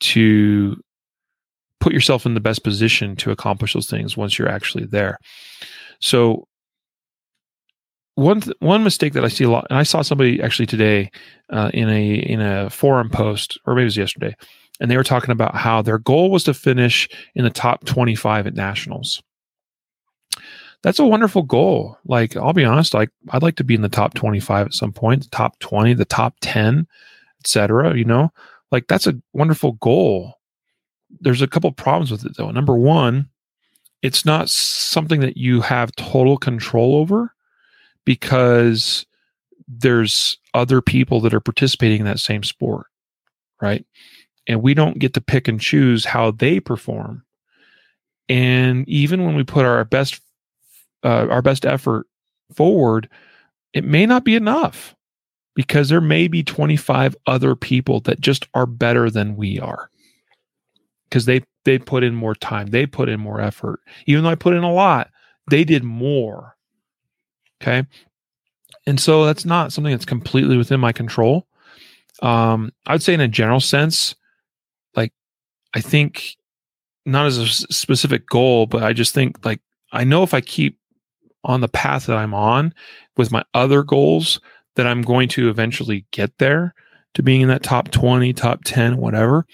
[0.00, 0.76] to
[1.80, 5.18] put yourself in the best position to accomplish those things once you're actually there.
[6.00, 6.48] So
[8.14, 11.10] one th- one mistake that I see a lot, and I saw somebody actually today
[11.50, 14.34] uh, in a in a forum post, or maybe it was yesterday,
[14.80, 18.46] and they were talking about how their goal was to finish in the top 25
[18.46, 19.22] at nationals.
[20.82, 21.98] That's a wonderful goal.
[22.04, 24.92] Like I'll be honest, like I'd like to be in the top 25 at some
[24.92, 26.86] point, the top 20, the top 10,
[27.40, 27.96] etc.
[27.96, 28.32] You know,
[28.70, 30.34] like that's a wonderful goal.
[31.20, 32.50] There's a couple problems with it though.
[32.50, 33.30] Number one,
[34.02, 37.32] it's not something that you have total control over
[38.04, 39.06] because
[39.66, 42.86] there's other people that are participating in that same sport,
[43.62, 43.86] right?
[44.46, 47.24] And we don't get to pick and choose how they perform.
[48.28, 50.20] And even when we put our best
[51.02, 52.06] uh, our best effort
[52.54, 53.08] forward,
[53.74, 54.94] it may not be enough
[55.54, 59.90] because there may be 25 other people that just are better than we are.
[61.04, 63.80] Because they they put in more time they put in more effort.
[64.06, 65.10] Even though i put in a lot
[65.50, 66.56] they did more.
[67.62, 67.84] Okay?
[68.86, 71.46] And so that's not something that's completely within my control.
[72.22, 74.14] Um i'd say in a general sense
[75.74, 76.36] i think
[77.06, 79.60] not as a specific goal but i just think like
[79.92, 80.78] i know if i keep
[81.44, 82.72] on the path that i'm on
[83.16, 84.40] with my other goals
[84.76, 86.74] that i'm going to eventually get there
[87.14, 89.46] to being in that top 20 top 10 whatever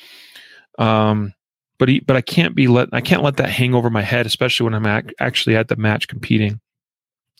[0.78, 1.34] um
[1.80, 4.26] but he, but I can't be let I can't let that hang over my head,
[4.26, 6.60] especially when I'm ac- actually at the match competing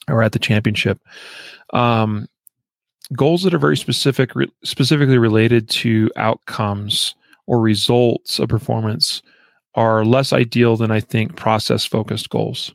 [0.08, 0.98] or at the championship.
[1.74, 2.26] Um,
[3.14, 7.14] goals that are very specific, re- specifically related to outcomes
[7.50, 9.22] or results of performance
[9.74, 12.72] are less ideal than I think process focused goals.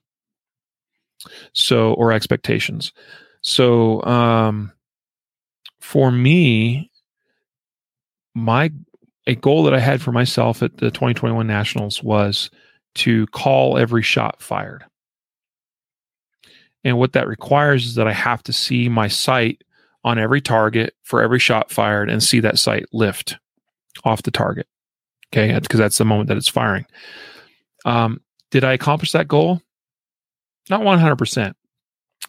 [1.53, 2.91] So or expectations.
[3.41, 4.73] So um,
[5.79, 6.91] for me,
[8.33, 8.69] my
[9.27, 12.51] a goal that I had for myself at the 2021 Nationals was
[12.95, 14.83] to call every shot fired.
[16.83, 19.63] And what that requires is that I have to see my sight
[20.03, 23.37] on every target for every shot fired and see that sight lift
[24.03, 24.67] off the target.
[25.33, 26.85] Okay, because that's the moment that it's firing.
[27.83, 28.21] Um,
[28.51, 29.61] did I accomplish that goal?
[30.69, 31.53] Not 100%.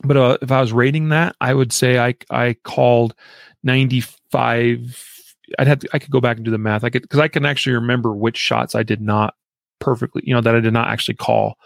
[0.02, 3.14] But uh, if I was rating that, I would say I I called
[3.62, 5.16] 95
[5.58, 6.84] I'd have to, I could go back and do the math.
[6.84, 9.34] I could because I can actually remember which shots I did not
[9.78, 11.56] perfectly, you know, that I did not actually call,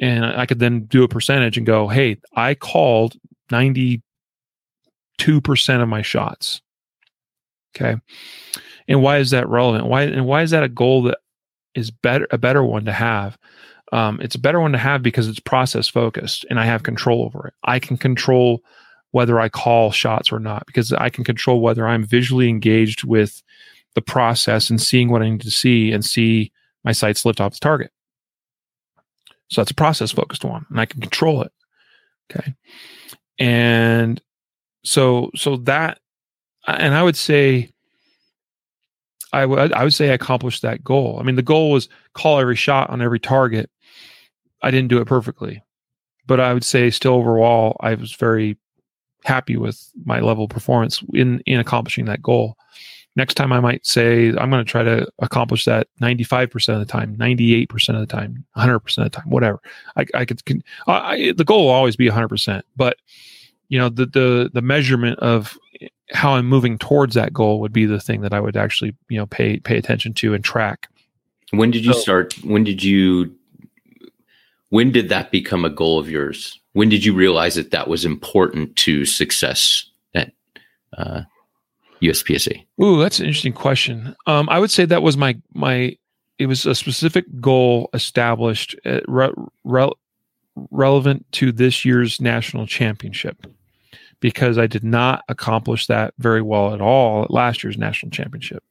[0.00, 3.16] and I could then do a percentage and go, hey, I called
[3.50, 4.02] ninety
[5.18, 6.60] two percent of my shots.
[7.76, 8.00] Okay,
[8.88, 9.86] and why is that relevant?
[9.86, 11.18] Why and why is that a goal that
[11.74, 13.38] is better a better one to have?
[13.92, 17.24] Um, it's a better one to have because it's process focused and I have control
[17.24, 17.54] over it.
[17.64, 18.62] I can control
[19.12, 23.42] whether I call shots or not because I can control whether I'm visually engaged with
[23.94, 26.52] the process and seeing what I need to see and see
[26.84, 27.92] my sights lift off the target.
[29.48, 31.52] So that's a process focused one and I can control it.
[32.30, 32.54] Okay.
[33.38, 34.20] And
[34.84, 36.00] so, so that,
[36.66, 37.70] and I would say,
[39.36, 41.18] I would, say I accomplished that goal.
[41.20, 43.70] I mean, the goal was call every shot on every target.
[44.62, 45.62] I didn't do it perfectly,
[46.26, 48.56] but I would say still overall, I was very
[49.24, 52.56] happy with my level of performance in in accomplishing that goal.
[53.14, 56.84] Next time, I might say I'm going to try to accomplish that 95% of the
[56.84, 59.58] time, 98% of the time, 100% of the time, whatever.
[59.96, 60.42] I, I could,
[60.86, 62.98] I, the goal will always be 100%, but
[63.68, 65.58] you know, the, the, the measurement of
[66.12, 69.18] how I'm moving towards that goal would be the thing that I would actually, you
[69.18, 70.88] know, pay, pay attention to and track.
[71.50, 72.34] When did you so, start?
[72.44, 73.34] When did you,
[74.70, 76.60] when did that become a goal of yours?
[76.76, 80.30] when did you realize that that was important to success at
[80.98, 81.22] uh,
[82.02, 82.66] USPSA?
[82.82, 84.14] Ooh, that's an interesting question.
[84.26, 85.96] Um, I would say that was my my.
[86.38, 89.32] It was a specific goal established uh, re-
[89.64, 89.90] re-
[90.70, 93.46] relevant to this year's national championship
[94.20, 98.62] because I did not accomplish that very well at all at last year's national championship.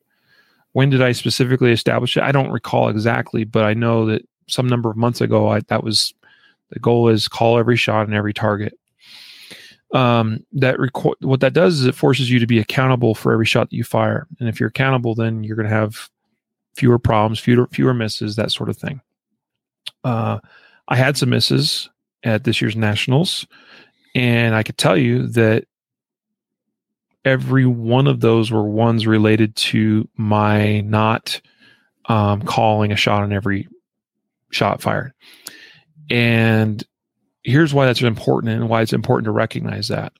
[0.73, 2.23] When did I specifically establish it?
[2.23, 5.83] I don't recall exactly, but I know that some number of months ago, I, that
[5.83, 6.13] was
[6.71, 8.77] the goal is call every shot and every target.
[9.93, 10.77] Um, that
[11.21, 13.83] what that does is it forces you to be accountable for every shot that you
[13.83, 14.27] fire.
[14.39, 16.09] And if you're accountable, then you're going to have
[16.75, 18.99] fewer problems, fewer fewer misses, that sort of thing.
[20.03, 20.39] Uh,
[20.87, 21.89] I had some misses
[22.23, 23.47] at this year's nationals,
[24.15, 25.65] and I could tell you that
[27.23, 31.41] every one of those were ones related to my not
[32.05, 33.67] um, calling a shot on every
[34.51, 35.11] shot fired.
[36.09, 36.83] And
[37.43, 40.13] here's why that's important and why it's important to recognize that.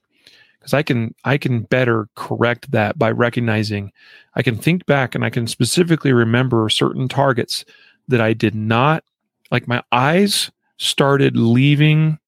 [0.58, 3.92] because I can I can better correct that by recognizing
[4.34, 7.64] I can think back and I can specifically remember certain targets
[8.08, 9.04] that I did not
[9.52, 12.18] like my eyes started leaving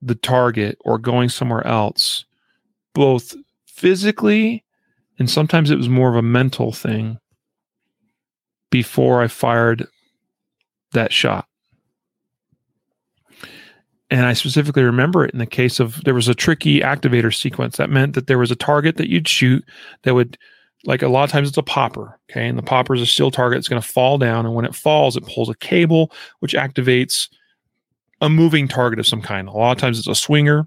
[0.00, 2.24] the target or going somewhere else
[2.94, 3.34] both
[3.66, 4.64] physically
[5.18, 7.18] and sometimes it was more of a mental thing
[8.70, 9.86] before I fired
[10.92, 11.46] that shot.
[14.10, 17.76] And I specifically remember it in the case of there was a tricky activator sequence
[17.76, 19.62] that meant that there was a target that you'd shoot
[20.04, 20.38] that would
[20.84, 22.48] like a lot of times it's a popper okay?
[22.48, 24.74] And the popper is a steel target it's going to fall down and when it
[24.74, 27.28] falls it pulls a cable which activates
[28.20, 30.66] a moving target of some kind a lot of times it's a swinger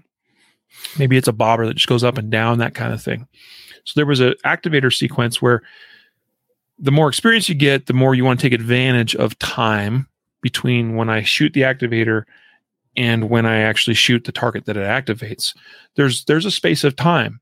[0.98, 3.26] maybe it's a bobber that just goes up and down that kind of thing
[3.84, 5.62] so there was an activator sequence where
[6.78, 10.08] the more experience you get the more you want to take advantage of time
[10.40, 12.24] between when i shoot the activator
[12.96, 15.56] and when I actually shoot the target that it activates.
[15.96, 17.40] There's there's a space of time.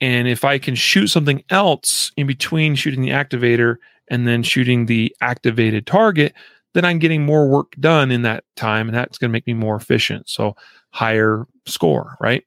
[0.00, 3.76] And if I can shoot something else in between shooting the activator
[4.08, 6.34] and then shooting the activated target,
[6.74, 9.54] then I'm getting more work done in that time and that's going to make me
[9.54, 10.28] more efficient.
[10.28, 10.56] So
[10.90, 12.44] higher score, right?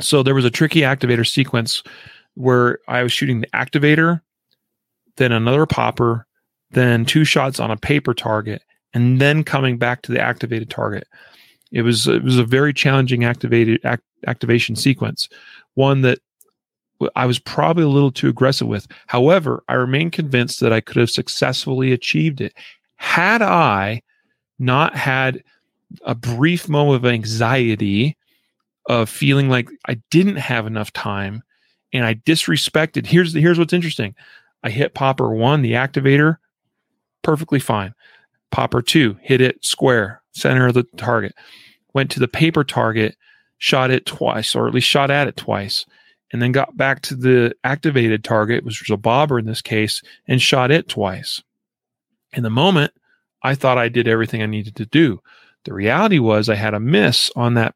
[0.00, 1.82] So there was a tricky activator sequence
[2.34, 4.20] where I was shooting the activator,
[5.16, 6.26] then another popper,
[6.70, 11.06] then two shots on a paper target, and then coming back to the activated target.
[11.72, 15.28] It was it was a very challenging activated act, activation sequence,
[15.74, 16.18] one that
[17.14, 18.86] I was probably a little too aggressive with.
[19.06, 22.54] However, I remain convinced that I could have successfully achieved it
[22.96, 24.02] had I
[24.58, 25.42] not had
[26.02, 28.16] a brief moment of anxiety
[28.88, 31.42] of feeling like I didn't have enough time
[31.92, 33.06] and I disrespected.
[33.06, 34.14] Here's the, here's what's interesting.
[34.62, 36.38] I hit popper 1, the activator,
[37.22, 37.94] perfectly fine.
[38.50, 41.34] Popper 2, hit it square, center of the target.
[41.94, 43.16] Went to the paper target,
[43.58, 45.86] shot it twice, or at least shot at it twice,
[46.32, 50.02] and then got back to the activated target, which was a bobber in this case,
[50.26, 51.42] and shot it twice.
[52.36, 52.92] In the moment,
[53.42, 55.20] I thought I did everything I needed to do.
[55.64, 57.74] The reality was I had a miss on that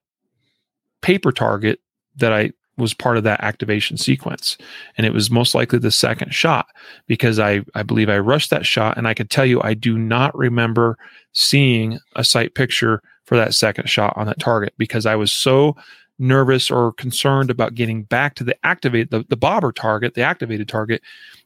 [1.02, 1.80] paper target
[2.16, 4.56] that I was part of that activation sequence.
[4.96, 6.66] And it was most likely the second shot
[7.06, 8.96] because I, I believe I rushed that shot.
[8.96, 10.96] And I could tell you, I do not remember
[11.32, 15.76] seeing a sight picture for that second shot on that target because I was so
[16.18, 20.68] nervous or concerned about getting back to the activate the, the bobber target, the activated
[20.68, 21.02] target,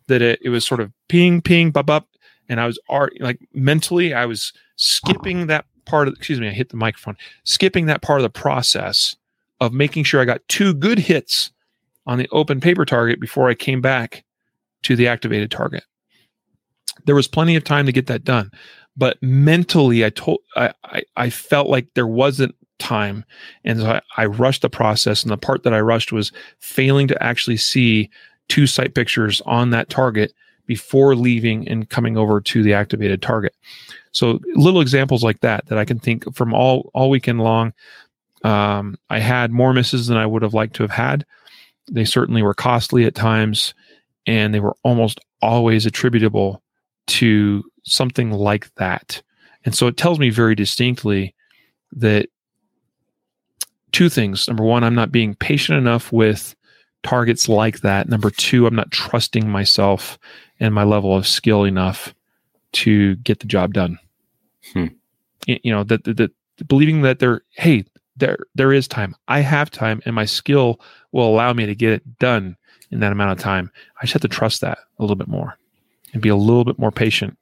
[0.08, 2.08] that it, it was sort of ping, ping, bub, up.
[2.48, 6.52] And I was art like mentally, I was skipping that part of excuse me, I
[6.52, 9.16] hit the microphone, skipping that part of the process
[9.60, 11.52] of making sure I got two good hits
[12.06, 14.24] on the open paper target before I came back
[14.82, 15.84] to the activated target.
[17.06, 18.50] There was plenty of time to get that done,
[18.96, 23.24] but mentally, I told I I, I felt like there wasn't time,
[23.64, 25.22] and so I, I rushed the process.
[25.22, 28.10] And the part that I rushed was failing to actually see
[28.48, 30.32] two sight pictures on that target
[30.66, 33.54] before leaving and coming over to the activated target.
[34.12, 37.72] So little examples like that that I can think from all all weekend long
[38.44, 41.24] um, I had more misses than I would have liked to have had.
[41.90, 43.74] They certainly were costly at times,
[44.26, 46.62] and they were almost always attributable
[47.06, 49.22] to something like that.
[49.64, 51.34] And so it tells me very distinctly
[51.92, 52.28] that
[53.92, 54.46] two things.
[54.46, 56.54] Number one, I'm not being patient enough with
[57.02, 58.08] targets like that.
[58.08, 60.18] Number two, I'm not trusting myself
[60.60, 62.14] and my level of skill enough
[62.72, 63.98] to get the job done.
[64.72, 64.86] Hmm.
[65.46, 66.32] You know, that, that,
[66.66, 67.84] believing that they're, hey,
[68.16, 69.16] there there is time.
[69.28, 70.80] I have time, and my skill
[71.12, 72.56] will allow me to get it done
[72.90, 73.70] in that amount of time.
[73.98, 75.58] I just have to trust that a little bit more
[76.12, 77.36] and be a little bit more patient.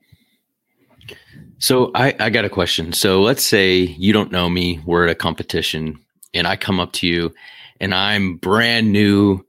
[1.59, 2.93] So I, I got a question.
[2.93, 5.99] So let's say you don't know me, we're at a competition,
[6.33, 7.35] and I come up to you
[7.83, 9.45] and I'm brand new,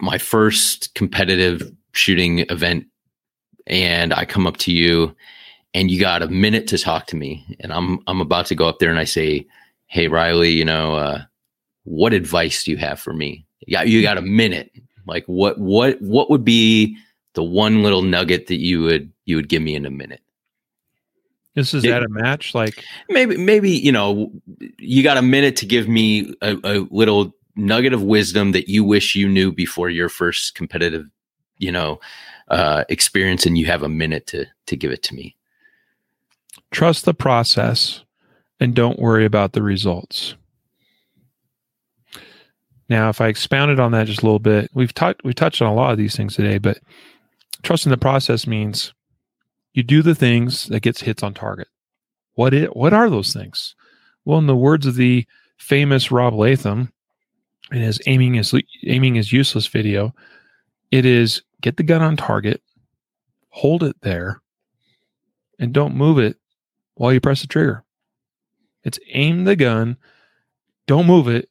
[0.00, 2.86] my first competitive shooting event,
[3.66, 5.14] and I come up to you
[5.74, 8.68] and you got a minute to talk to me, and I'm I'm about to go
[8.68, 9.46] up there and I say,
[9.86, 11.22] hey Riley, you know, uh,
[11.82, 13.46] what advice do you have for me?
[13.66, 14.70] Yeah, you got a minute.
[15.06, 16.96] Like what what what would be
[17.34, 20.20] the one little nugget that you would you would give me in a minute?
[21.54, 24.32] This is at a match, like maybe maybe you know
[24.78, 28.82] you got a minute to give me a, a little nugget of wisdom that you
[28.82, 31.08] wish you knew before your first competitive,
[31.58, 32.00] you know,
[32.48, 35.36] uh, experience, and you have a minute to to give it to me.
[36.70, 38.02] Trust the process
[38.60, 40.34] and don't worry about the results.
[42.88, 45.68] Now, if I expounded on that just a little bit, we've talked we've touched on
[45.68, 46.78] a lot of these things today, but
[47.62, 48.92] trusting the process means
[49.72, 51.68] you do the things that gets hits on target.
[52.34, 53.74] What it what are those things?
[54.24, 55.26] Well, in the words of the
[55.56, 56.92] famous Rob Leatham
[57.72, 58.54] in his aiming is
[58.86, 60.14] aiming is useless video,
[60.90, 62.62] it is get the gun on target,
[63.50, 64.42] hold it there,
[65.58, 66.36] and don't move it
[66.94, 67.84] while you press the trigger.
[68.82, 69.96] It's aim the gun,
[70.86, 71.48] don't move it,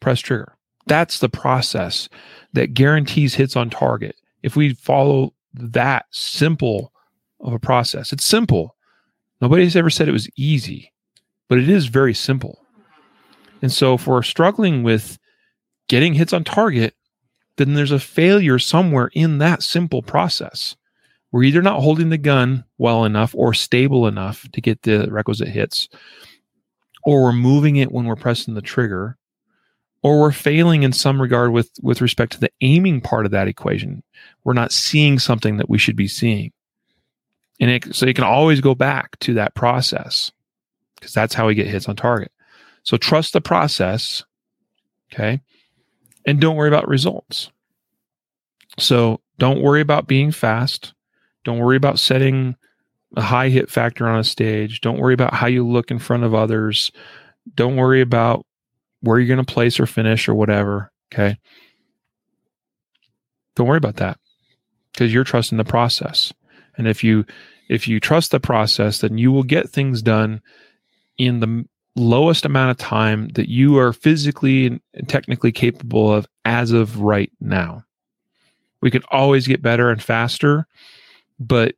[0.00, 0.56] press trigger.
[0.86, 2.08] That's the process
[2.52, 4.16] that guarantees hits on target.
[4.42, 6.92] If we follow that simple
[7.40, 8.76] of a process, it's simple.
[9.40, 10.92] Nobody's ever said it was easy,
[11.48, 12.64] but it is very simple.
[13.62, 15.18] And so if we're struggling with
[15.88, 16.94] getting hits on target,
[17.56, 20.76] then there's a failure somewhere in that simple process.
[21.32, 25.48] We're either not holding the gun well enough or stable enough to get the requisite
[25.48, 25.88] hits,
[27.04, 29.16] or we're moving it when we're pressing the trigger,
[30.02, 33.48] or we're failing in some regard with with respect to the aiming part of that
[33.48, 34.02] equation.
[34.44, 36.52] We're not seeing something that we should be seeing.
[37.60, 40.30] And it, so you can always go back to that process
[40.94, 42.30] because that's how we get hits on target.
[42.82, 44.24] So trust the process.
[45.12, 45.40] Okay.
[46.26, 47.50] And don't worry about results.
[48.78, 50.92] So don't worry about being fast.
[51.44, 52.56] Don't worry about setting
[53.16, 54.80] a high hit factor on a stage.
[54.80, 56.90] Don't worry about how you look in front of others.
[57.54, 58.44] Don't worry about
[59.00, 60.90] where you're going to place or finish or whatever.
[61.12, 61.38] Okay.
[63.54, 64.18] Don't worry about that
[64.92, 66.32] because you're trusting the process.
[66.76, 67.24] And if you
[67.68, 70.40] if you trust the process, then you will get things done
[71.16, 71.64] in the
[71.96, 77.32] lowest amount of time that you are physically and technically capable of as of right
[77.40, 77.82] now.
[78.82, 80.66] We can always get better and faster,
[81.40, 81.74] but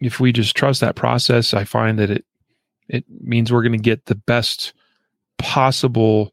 [0.00, 2.24] if we just trust that process, I find that it
[2.88, 4.72] it means we're going to get the best
[5.36, 6.32] possible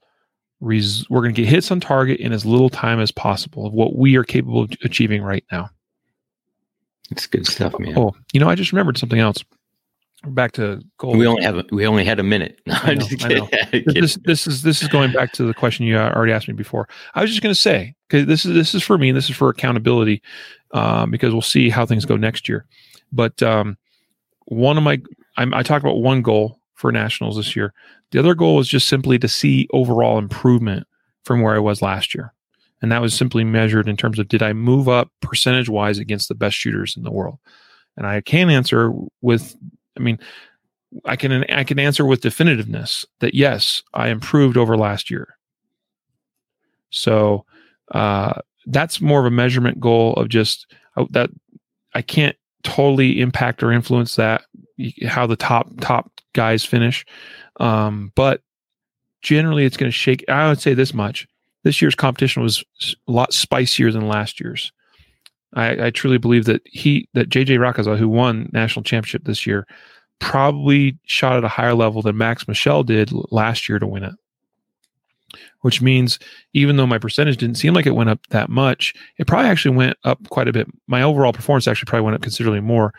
[0.61, 3.73] res- we're going to get hits on target in as little time as possible of
[3.73, 5.69] what we are capable of achieving right now.
[7.11, 7.97] It's good stuff, man.
[7.97, 9.43] Oh, you know, I just remembered something else.
[10.23, 11.17] Back to gold.
[11.17, 12.59] We only have a, we only had a minute.
[12.67, 13.49] No, I know, I know.
[13.85, 16.87] This, this is this is going back to the question you already asked me before.
[17.13, 19.09] I was just going to say because this is this is for me.
[19.09, 20.21] and This is for accountability
[20.71, 22.65] um, because we'll see how things go next year.
[23.11, 23.77] But um,
[24.45, 25.01] one of my
[25.37, 27.73] I'm, I talked about one goal for nationals this year.
[28.11, 30.87] The other goal was just simply to see overall improvement
[31.23, 32.33] from where I was last year.
[32.81, 36.27] And that was simply measured in terms of did I move up percentage wise against
[36.27, 37.39] the best shooters in the world?
[37.97, 38.91] And I can answer
[39.21, 39.55] with,
[39.97, 40.19] I mean,
[41.05, 45.37] I can I can answer with definitiveness that yes, I improved over last year.
[46.89, 47.45] So
[47.93, 48.33] uh,
[48.65, 51.29] that's more of a measurement goal of just uh, that
[51.93, 54.43] I can't totally impact or influence that
[55.05, 57.05] how the top top guys finish,
[57.59, 58.41] um, but
[59.21, 60.23] generally it's going to shake.
[60.29, 61.27] I would say this much:
[61.63, 62.63] this year's competition was
[63.07, 64.71] a lot spicier than last year's.
[65.53, 69.65] I, I truly believe that he that JJ Racaza, who won national championship this year,
[70.19, 74.13] probably shot at a higher level than Max Michel did last year to win it.
[75.61, 76.19] Which means
[76.53, 79.75] even though my percentage didn't seem like it went up that much, it probably actually
[79.75, 80.67] went up quite a bit.
[80.87, 82.93] My overall performance actually probably went up considerably more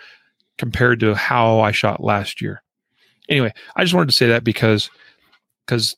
[0.58, 2.62] compared to how I shot last year.
[3.28, 4.90] Anyway, I just wanted to say that because
[5.64, 5.96] because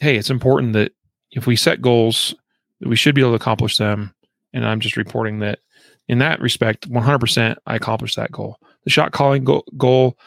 [0.00, 0.92] hey, it's important that
[1.30, 2.34] if we set goals,
[2.80, 4.14] we should be able to accomplish them.
[4.52, 5.60] And I'm just reporting that
[6.08, 8.58] in that respect, 100% I accomplished that goal.
[8.84, 10.18] The shot calling go- goal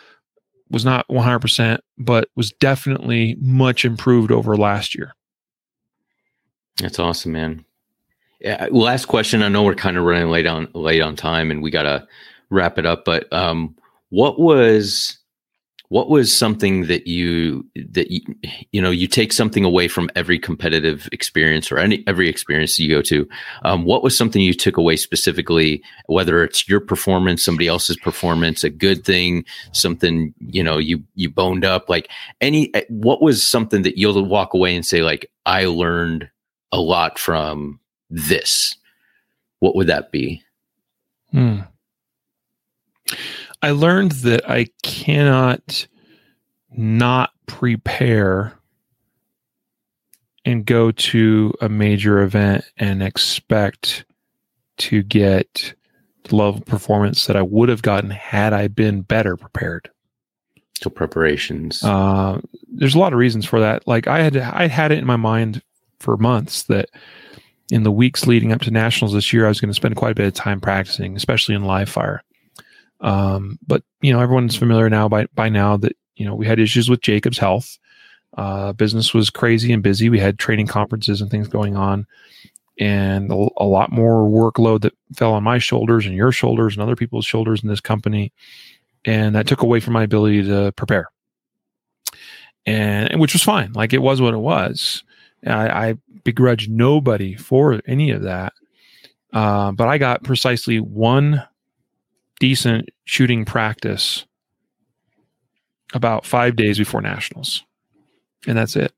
[0.69, 5.13] was not 100%, but was definitely much improved over last year.
[6.77, 7.65] That's awesome, man.
[8.39, 9.43] Yeah, last question.
[9.43, 12.05] I know we're kind of running late on late on time, and we gotta
[12.49, 13.05] wrap it up.
[13.05, 13.75] But um,
[14.09, 15.17] what was
[15.95, 18.19] what was something that you that you,
[18.73, 22.89] you know you take something away from every competitive experience or any every experience you
[22.89, 23.25] go to
[23.63, 28.61] um, what was something you took away specifically whether it's your performance somebody else's performance
[28.61, 33.41] a good thing something you know you you boned up like any eh, what was
[33.41, 36.29] something that you'll walk away and say like i learned
[36.73, 37.79] a lot from
[38.09, 38.75] this
[39.61, 40.41] what would that be
[41.31, 41.61] hmm.
[43.65, 45.87] I learned that I cannot
[46.69, 48.53] not prepare
[50.45, 54.05] and go to a major event and expect
[54.77, 55.73] to get
[56.25, 59.89] the level of performance that I would have gotten had I been better prepared.
[60.79, 61.83] So preparations.
[61.83, 63.87] Uh, there's a lot of reasons for that.
[63.87, 65.63] Like I had, I had it in my mind
[65.99, 66.91] for months that
[67.71, 70.11] in the weeks leading up to nationals this year, I was going to spend quite
[70.11, 72.21] a bit of time practicing, especially in live fire.
[73.01, 76.59] Um, but you know, everyone's familiar now by by now that you know we had
[76.59, 77.77] issues with Jacob's health.
[78.37, 80.09] Uh, business was crazy and busy.
[80.09, 82.05] We had training conferences and things going on,
[82.79, 86.83] and a, a, lot more workload that fell on my shoulders and your shoulders and
[86.83, 88.33] other people's shoulders in this company,
[89.05, 91.09] and that took away from my ability to prepare.
[92.65, 95.03] And, and which was fine, like it was what it was.
[95.45, 98.53] I, I begrudge nobody for any of that.
[99.31, 101.43] Uh, but I got precisely one
[102.39, 104.25] decent shooting practice
[105.93, 107.63] about five days before nationals,
[108.47, 108.93] and that's it.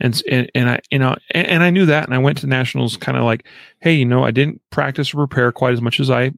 [0.00, 2.46] And and, and I you know and, and I knew that, and I went to
[2.46, 3.46] nationals kind of like,
[3.80, 6.32] hey, you know, I didn't practice or prepare quite as much as I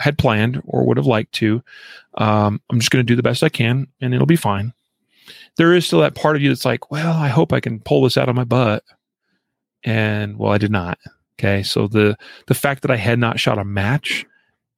[0.00, 1.62] had planned or would have liked to.
[2.14, 4.72] Um, I'm just going to do the best I can, and it'll be fine.
[5.56, 8.02] There is still that part of you that's like, well, I hope I can pull
[8.02, 8.82] this out of my butt,
[9.84, 10.98] and well, I did not.
[11.38, 12.18] Okay, so the
[12.48, 14.26] the fact that I had not shot a match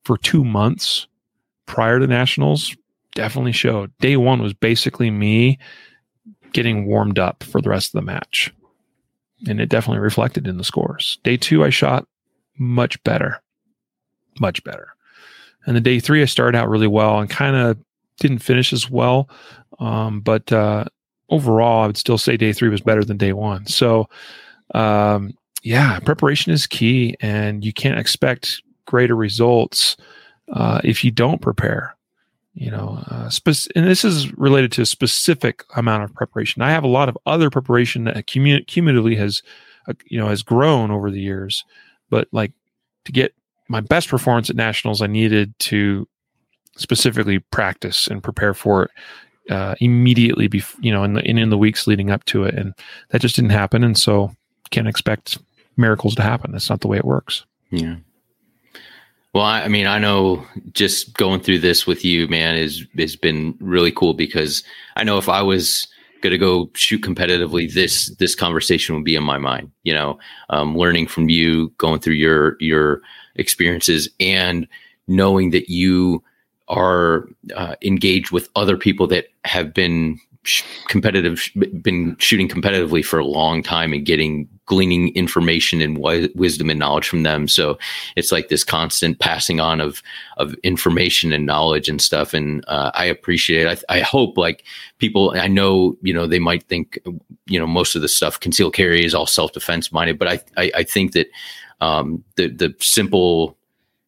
[0.04, 1.06] for two months
[1.66, 2.76] prior to nationals
[3.14, 3.96] definitely showed.
[3.98, 5.58] Day one was basically me
[6.52, 8.52] getting warmed up for the rest of the match.
[9.46, 11.18] And it definitely reflected in the scores.
[11.24, 12.06] Day two, I shot
[12.58, 13.42] much better.
[14.40, 14.88] Much better.
[15.66, 17.78] And the day three, I started out really well and kind of
[18.18, 19.28] didn't finish as well.
[19.78, 20.84] Um, but uh,
[21.28, 23.66] overall, I would still say day three was better than day one.
[23.66, 24.08] So,
[24.74, 29.96] um, yeah, preparation is key, and you can't expect greater results
[30.52, 31.96] uh, if you don't prepare
[32.54, 33.30] you know uh,
[33.74, 36.62] and this is related to a specific amount of preparation.
[36.62, 39.42] I have a lot of other preparation that commun- cumulatively has
[39.88, 41.64] uh, you know has grown over the years
[42.10, 42.52] but like
[43.04, 43.34] to get
[43.68, 46.06] my best performance at nationals i needed to
[46.76, 48.90] specifically practice and prepare for it
[49.50, 52.54] uh, immediately before you know in the in, in the weeks leading up to it
[52.54, 52.74] and
[53.08, 54.30] that just didn't happen and so
[54.72, 55.38] can't expect
[55.76, 56.50] miracles to happen.
[56.50, 57.44] That's not the way it works.
[57.70, 57.96] Yeah
[59.34, 63.56] well, I, mean, I know just going through this with you, man, is has been
[63.60, 64.62] really cool because
[64.96, 65.88] I know if I was
[66.20, 69.70] going to go shoot competitively, this this conversation would be in my mind.
[69.84, 70.18] You know,
[70.50, 73.00] um, learning from you, going through your your
[73.36, 74.68] experiences, and
[75.08, 76.22] knowing that you
[76.68, 77.26] are
[77.56, 80.20] uh, engaged with other people that have been
[80.88, 81.40] competitive
[81.82, 85.98] been shooting competitively for a long time and getting gleaning information and
[86.34, 87.46] wisdom and knowledge from them.
[87.46, 87.78] So
[88.16, 90.02] it's like this constant passing on of
[90.38, 92.34] of information and knowledge and stuff.
[92.34, 94.64] And uh, i appreciate it I, I, hope like
[94.98, 96.98] people i know you know they might think
[97.46, 100.70] you know most of the stuff concealed carry is all self-defense minded but i i,
[100.76, 101.28] I think that
[101.80, 103.56] um, the the simple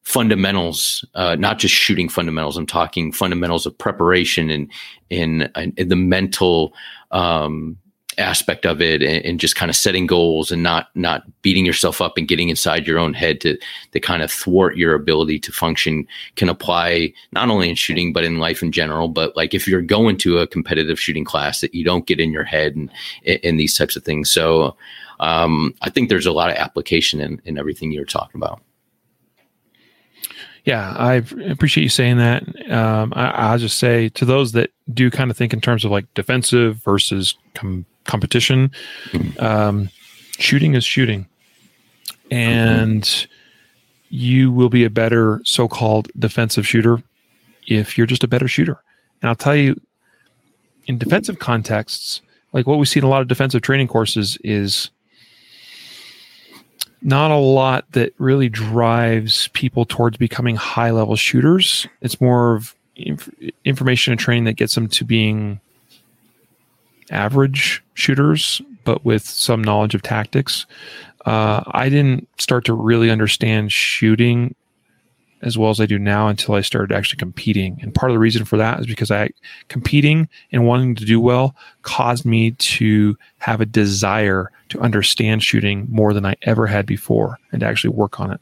[0.04, 2.56] fundamentals, uh, not just shooting fundamentals.
[2.56, 4.70] I'm talking fundamentals of preparation and
[5.10, 6.74] in, the mental
[7.10, 7.78] um,
[8.18, 12.00] aspect of it, and, and just kind of setting goals and not not beating yourself
[12.00, 13.58] up and getting inside your own head to
[13.92, 16.06] to kind of thwart your ability to function.
[16.36, 19.08] Can apply not only in shooting but in life in general.
[19.08, 22.30] But like if you're going to a competitive shooting class, that you don't get in
[22.30, 22.90] your head and
[23.24, 24.30] in these types of things.
[24.30, 24.76] So.
[25.20, 28.60] Um, I think there's a lot of application in, in everything you're talking about.
[30.64, 31.14] Yeah, I
[31.48, 32.42] appreciate you saying that.
[32.70, 35.90] Um, I, will just say to those that do kind of think in terms of
[35.90, 38.70] like defensive versus com- competition,
[39.38, 39.90] um,
[40.38, 41.26] shooting is shooting,
[42.30, 43.26] and
[44.08, 47.02] you will be a better so-called defensive shooter
[47.66, 48.82] if you're just a better shooter.
[49.20, 49.78] And I'll tell you,
[50.86, 54.90] in defensive contexts, like what we see in a lot of defensive training courses is
[57.04, 61.86] not a lot that really drives people towards becoming high level shooters.
[62.00, 63.28] It's more of inf-
[63.64, 65.60] information and training that gets them to being
[67.10, 70.64] average shooters, but with some knowledge of tactics.
[71.26, 74.54] Uh, I didn't start to really understand shooting
[75.44, 77.78] as well as I do now until I started actually competing.
[77.82, 79.28] And part of the reason for that is because I
[79.68, 85.86] competing and wanting to do well caused me to have a desire to understand shooting
[85.90, 88.40] more than I ever had before and to actually work on it.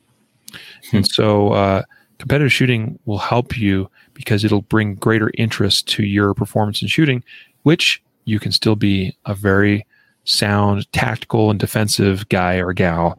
[0.91, 0.99] Hmm.
[0.99, 1.83] And so uh,
[2.19, 7.25] competitive shooting will help you because it'll bring greater interest to your performance in shooting,
[7.65, 9.85] which you can still be a very
[10.25, 13.19] sound, tactical, and defensive guy or gal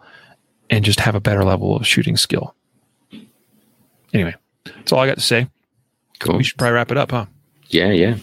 [0.69, 2.55] and just have a better level of shooting skill.
[4.13, 4.35] Anyway,
[4.65, 5.47] that's all I got to say.
[6.19, 6.37] Cool.
[6.37, 7.25] We should probably wrap it up, huh?
[7.67, 8.17] Yeah, yeah.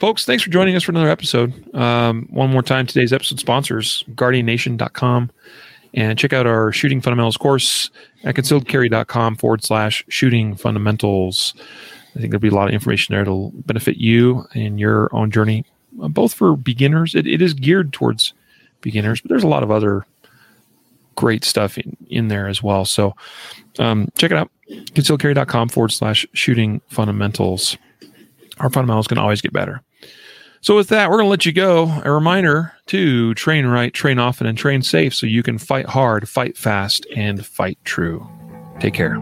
[0.00, 1.74] Folks, thanks for joining us for another episode.
[1.74, 5.30] Um, one more time, today's episode sponsors, guardiannation.com.
[5.94, 7.90] And check out our shooting fundamentals course
[8.24, 11.54] at concealedcarry.com forward slash shooting fundamentals.
[12.16, 15.30] I think there'll be a lot of information there that'll benefit you in your own
[15.30, 15.64] journey,
[16.02, 17.14] uh, both for beginners.
[17.14, 18.34] It, it is geared towards
[18.80, 20.04] beginners, but there's a lot of other
[21.14, 22.84] great stuff in, in there as well.
[22.84, 23.14] So
[23.78, 27.76] um, check it out concealedcarry.com forward slash shooting fundamentals.
[28.58, 29.82] Our fundamentals can always get better.
[30.60, 32.00] So, with that, we're going to let you go.
[32.04, 36.26] A reminder to train right, train often, and train safe so you can fight hard,
[36.26, 38.26] fight fast, and fight true.
[38.80, 39.20] Take care.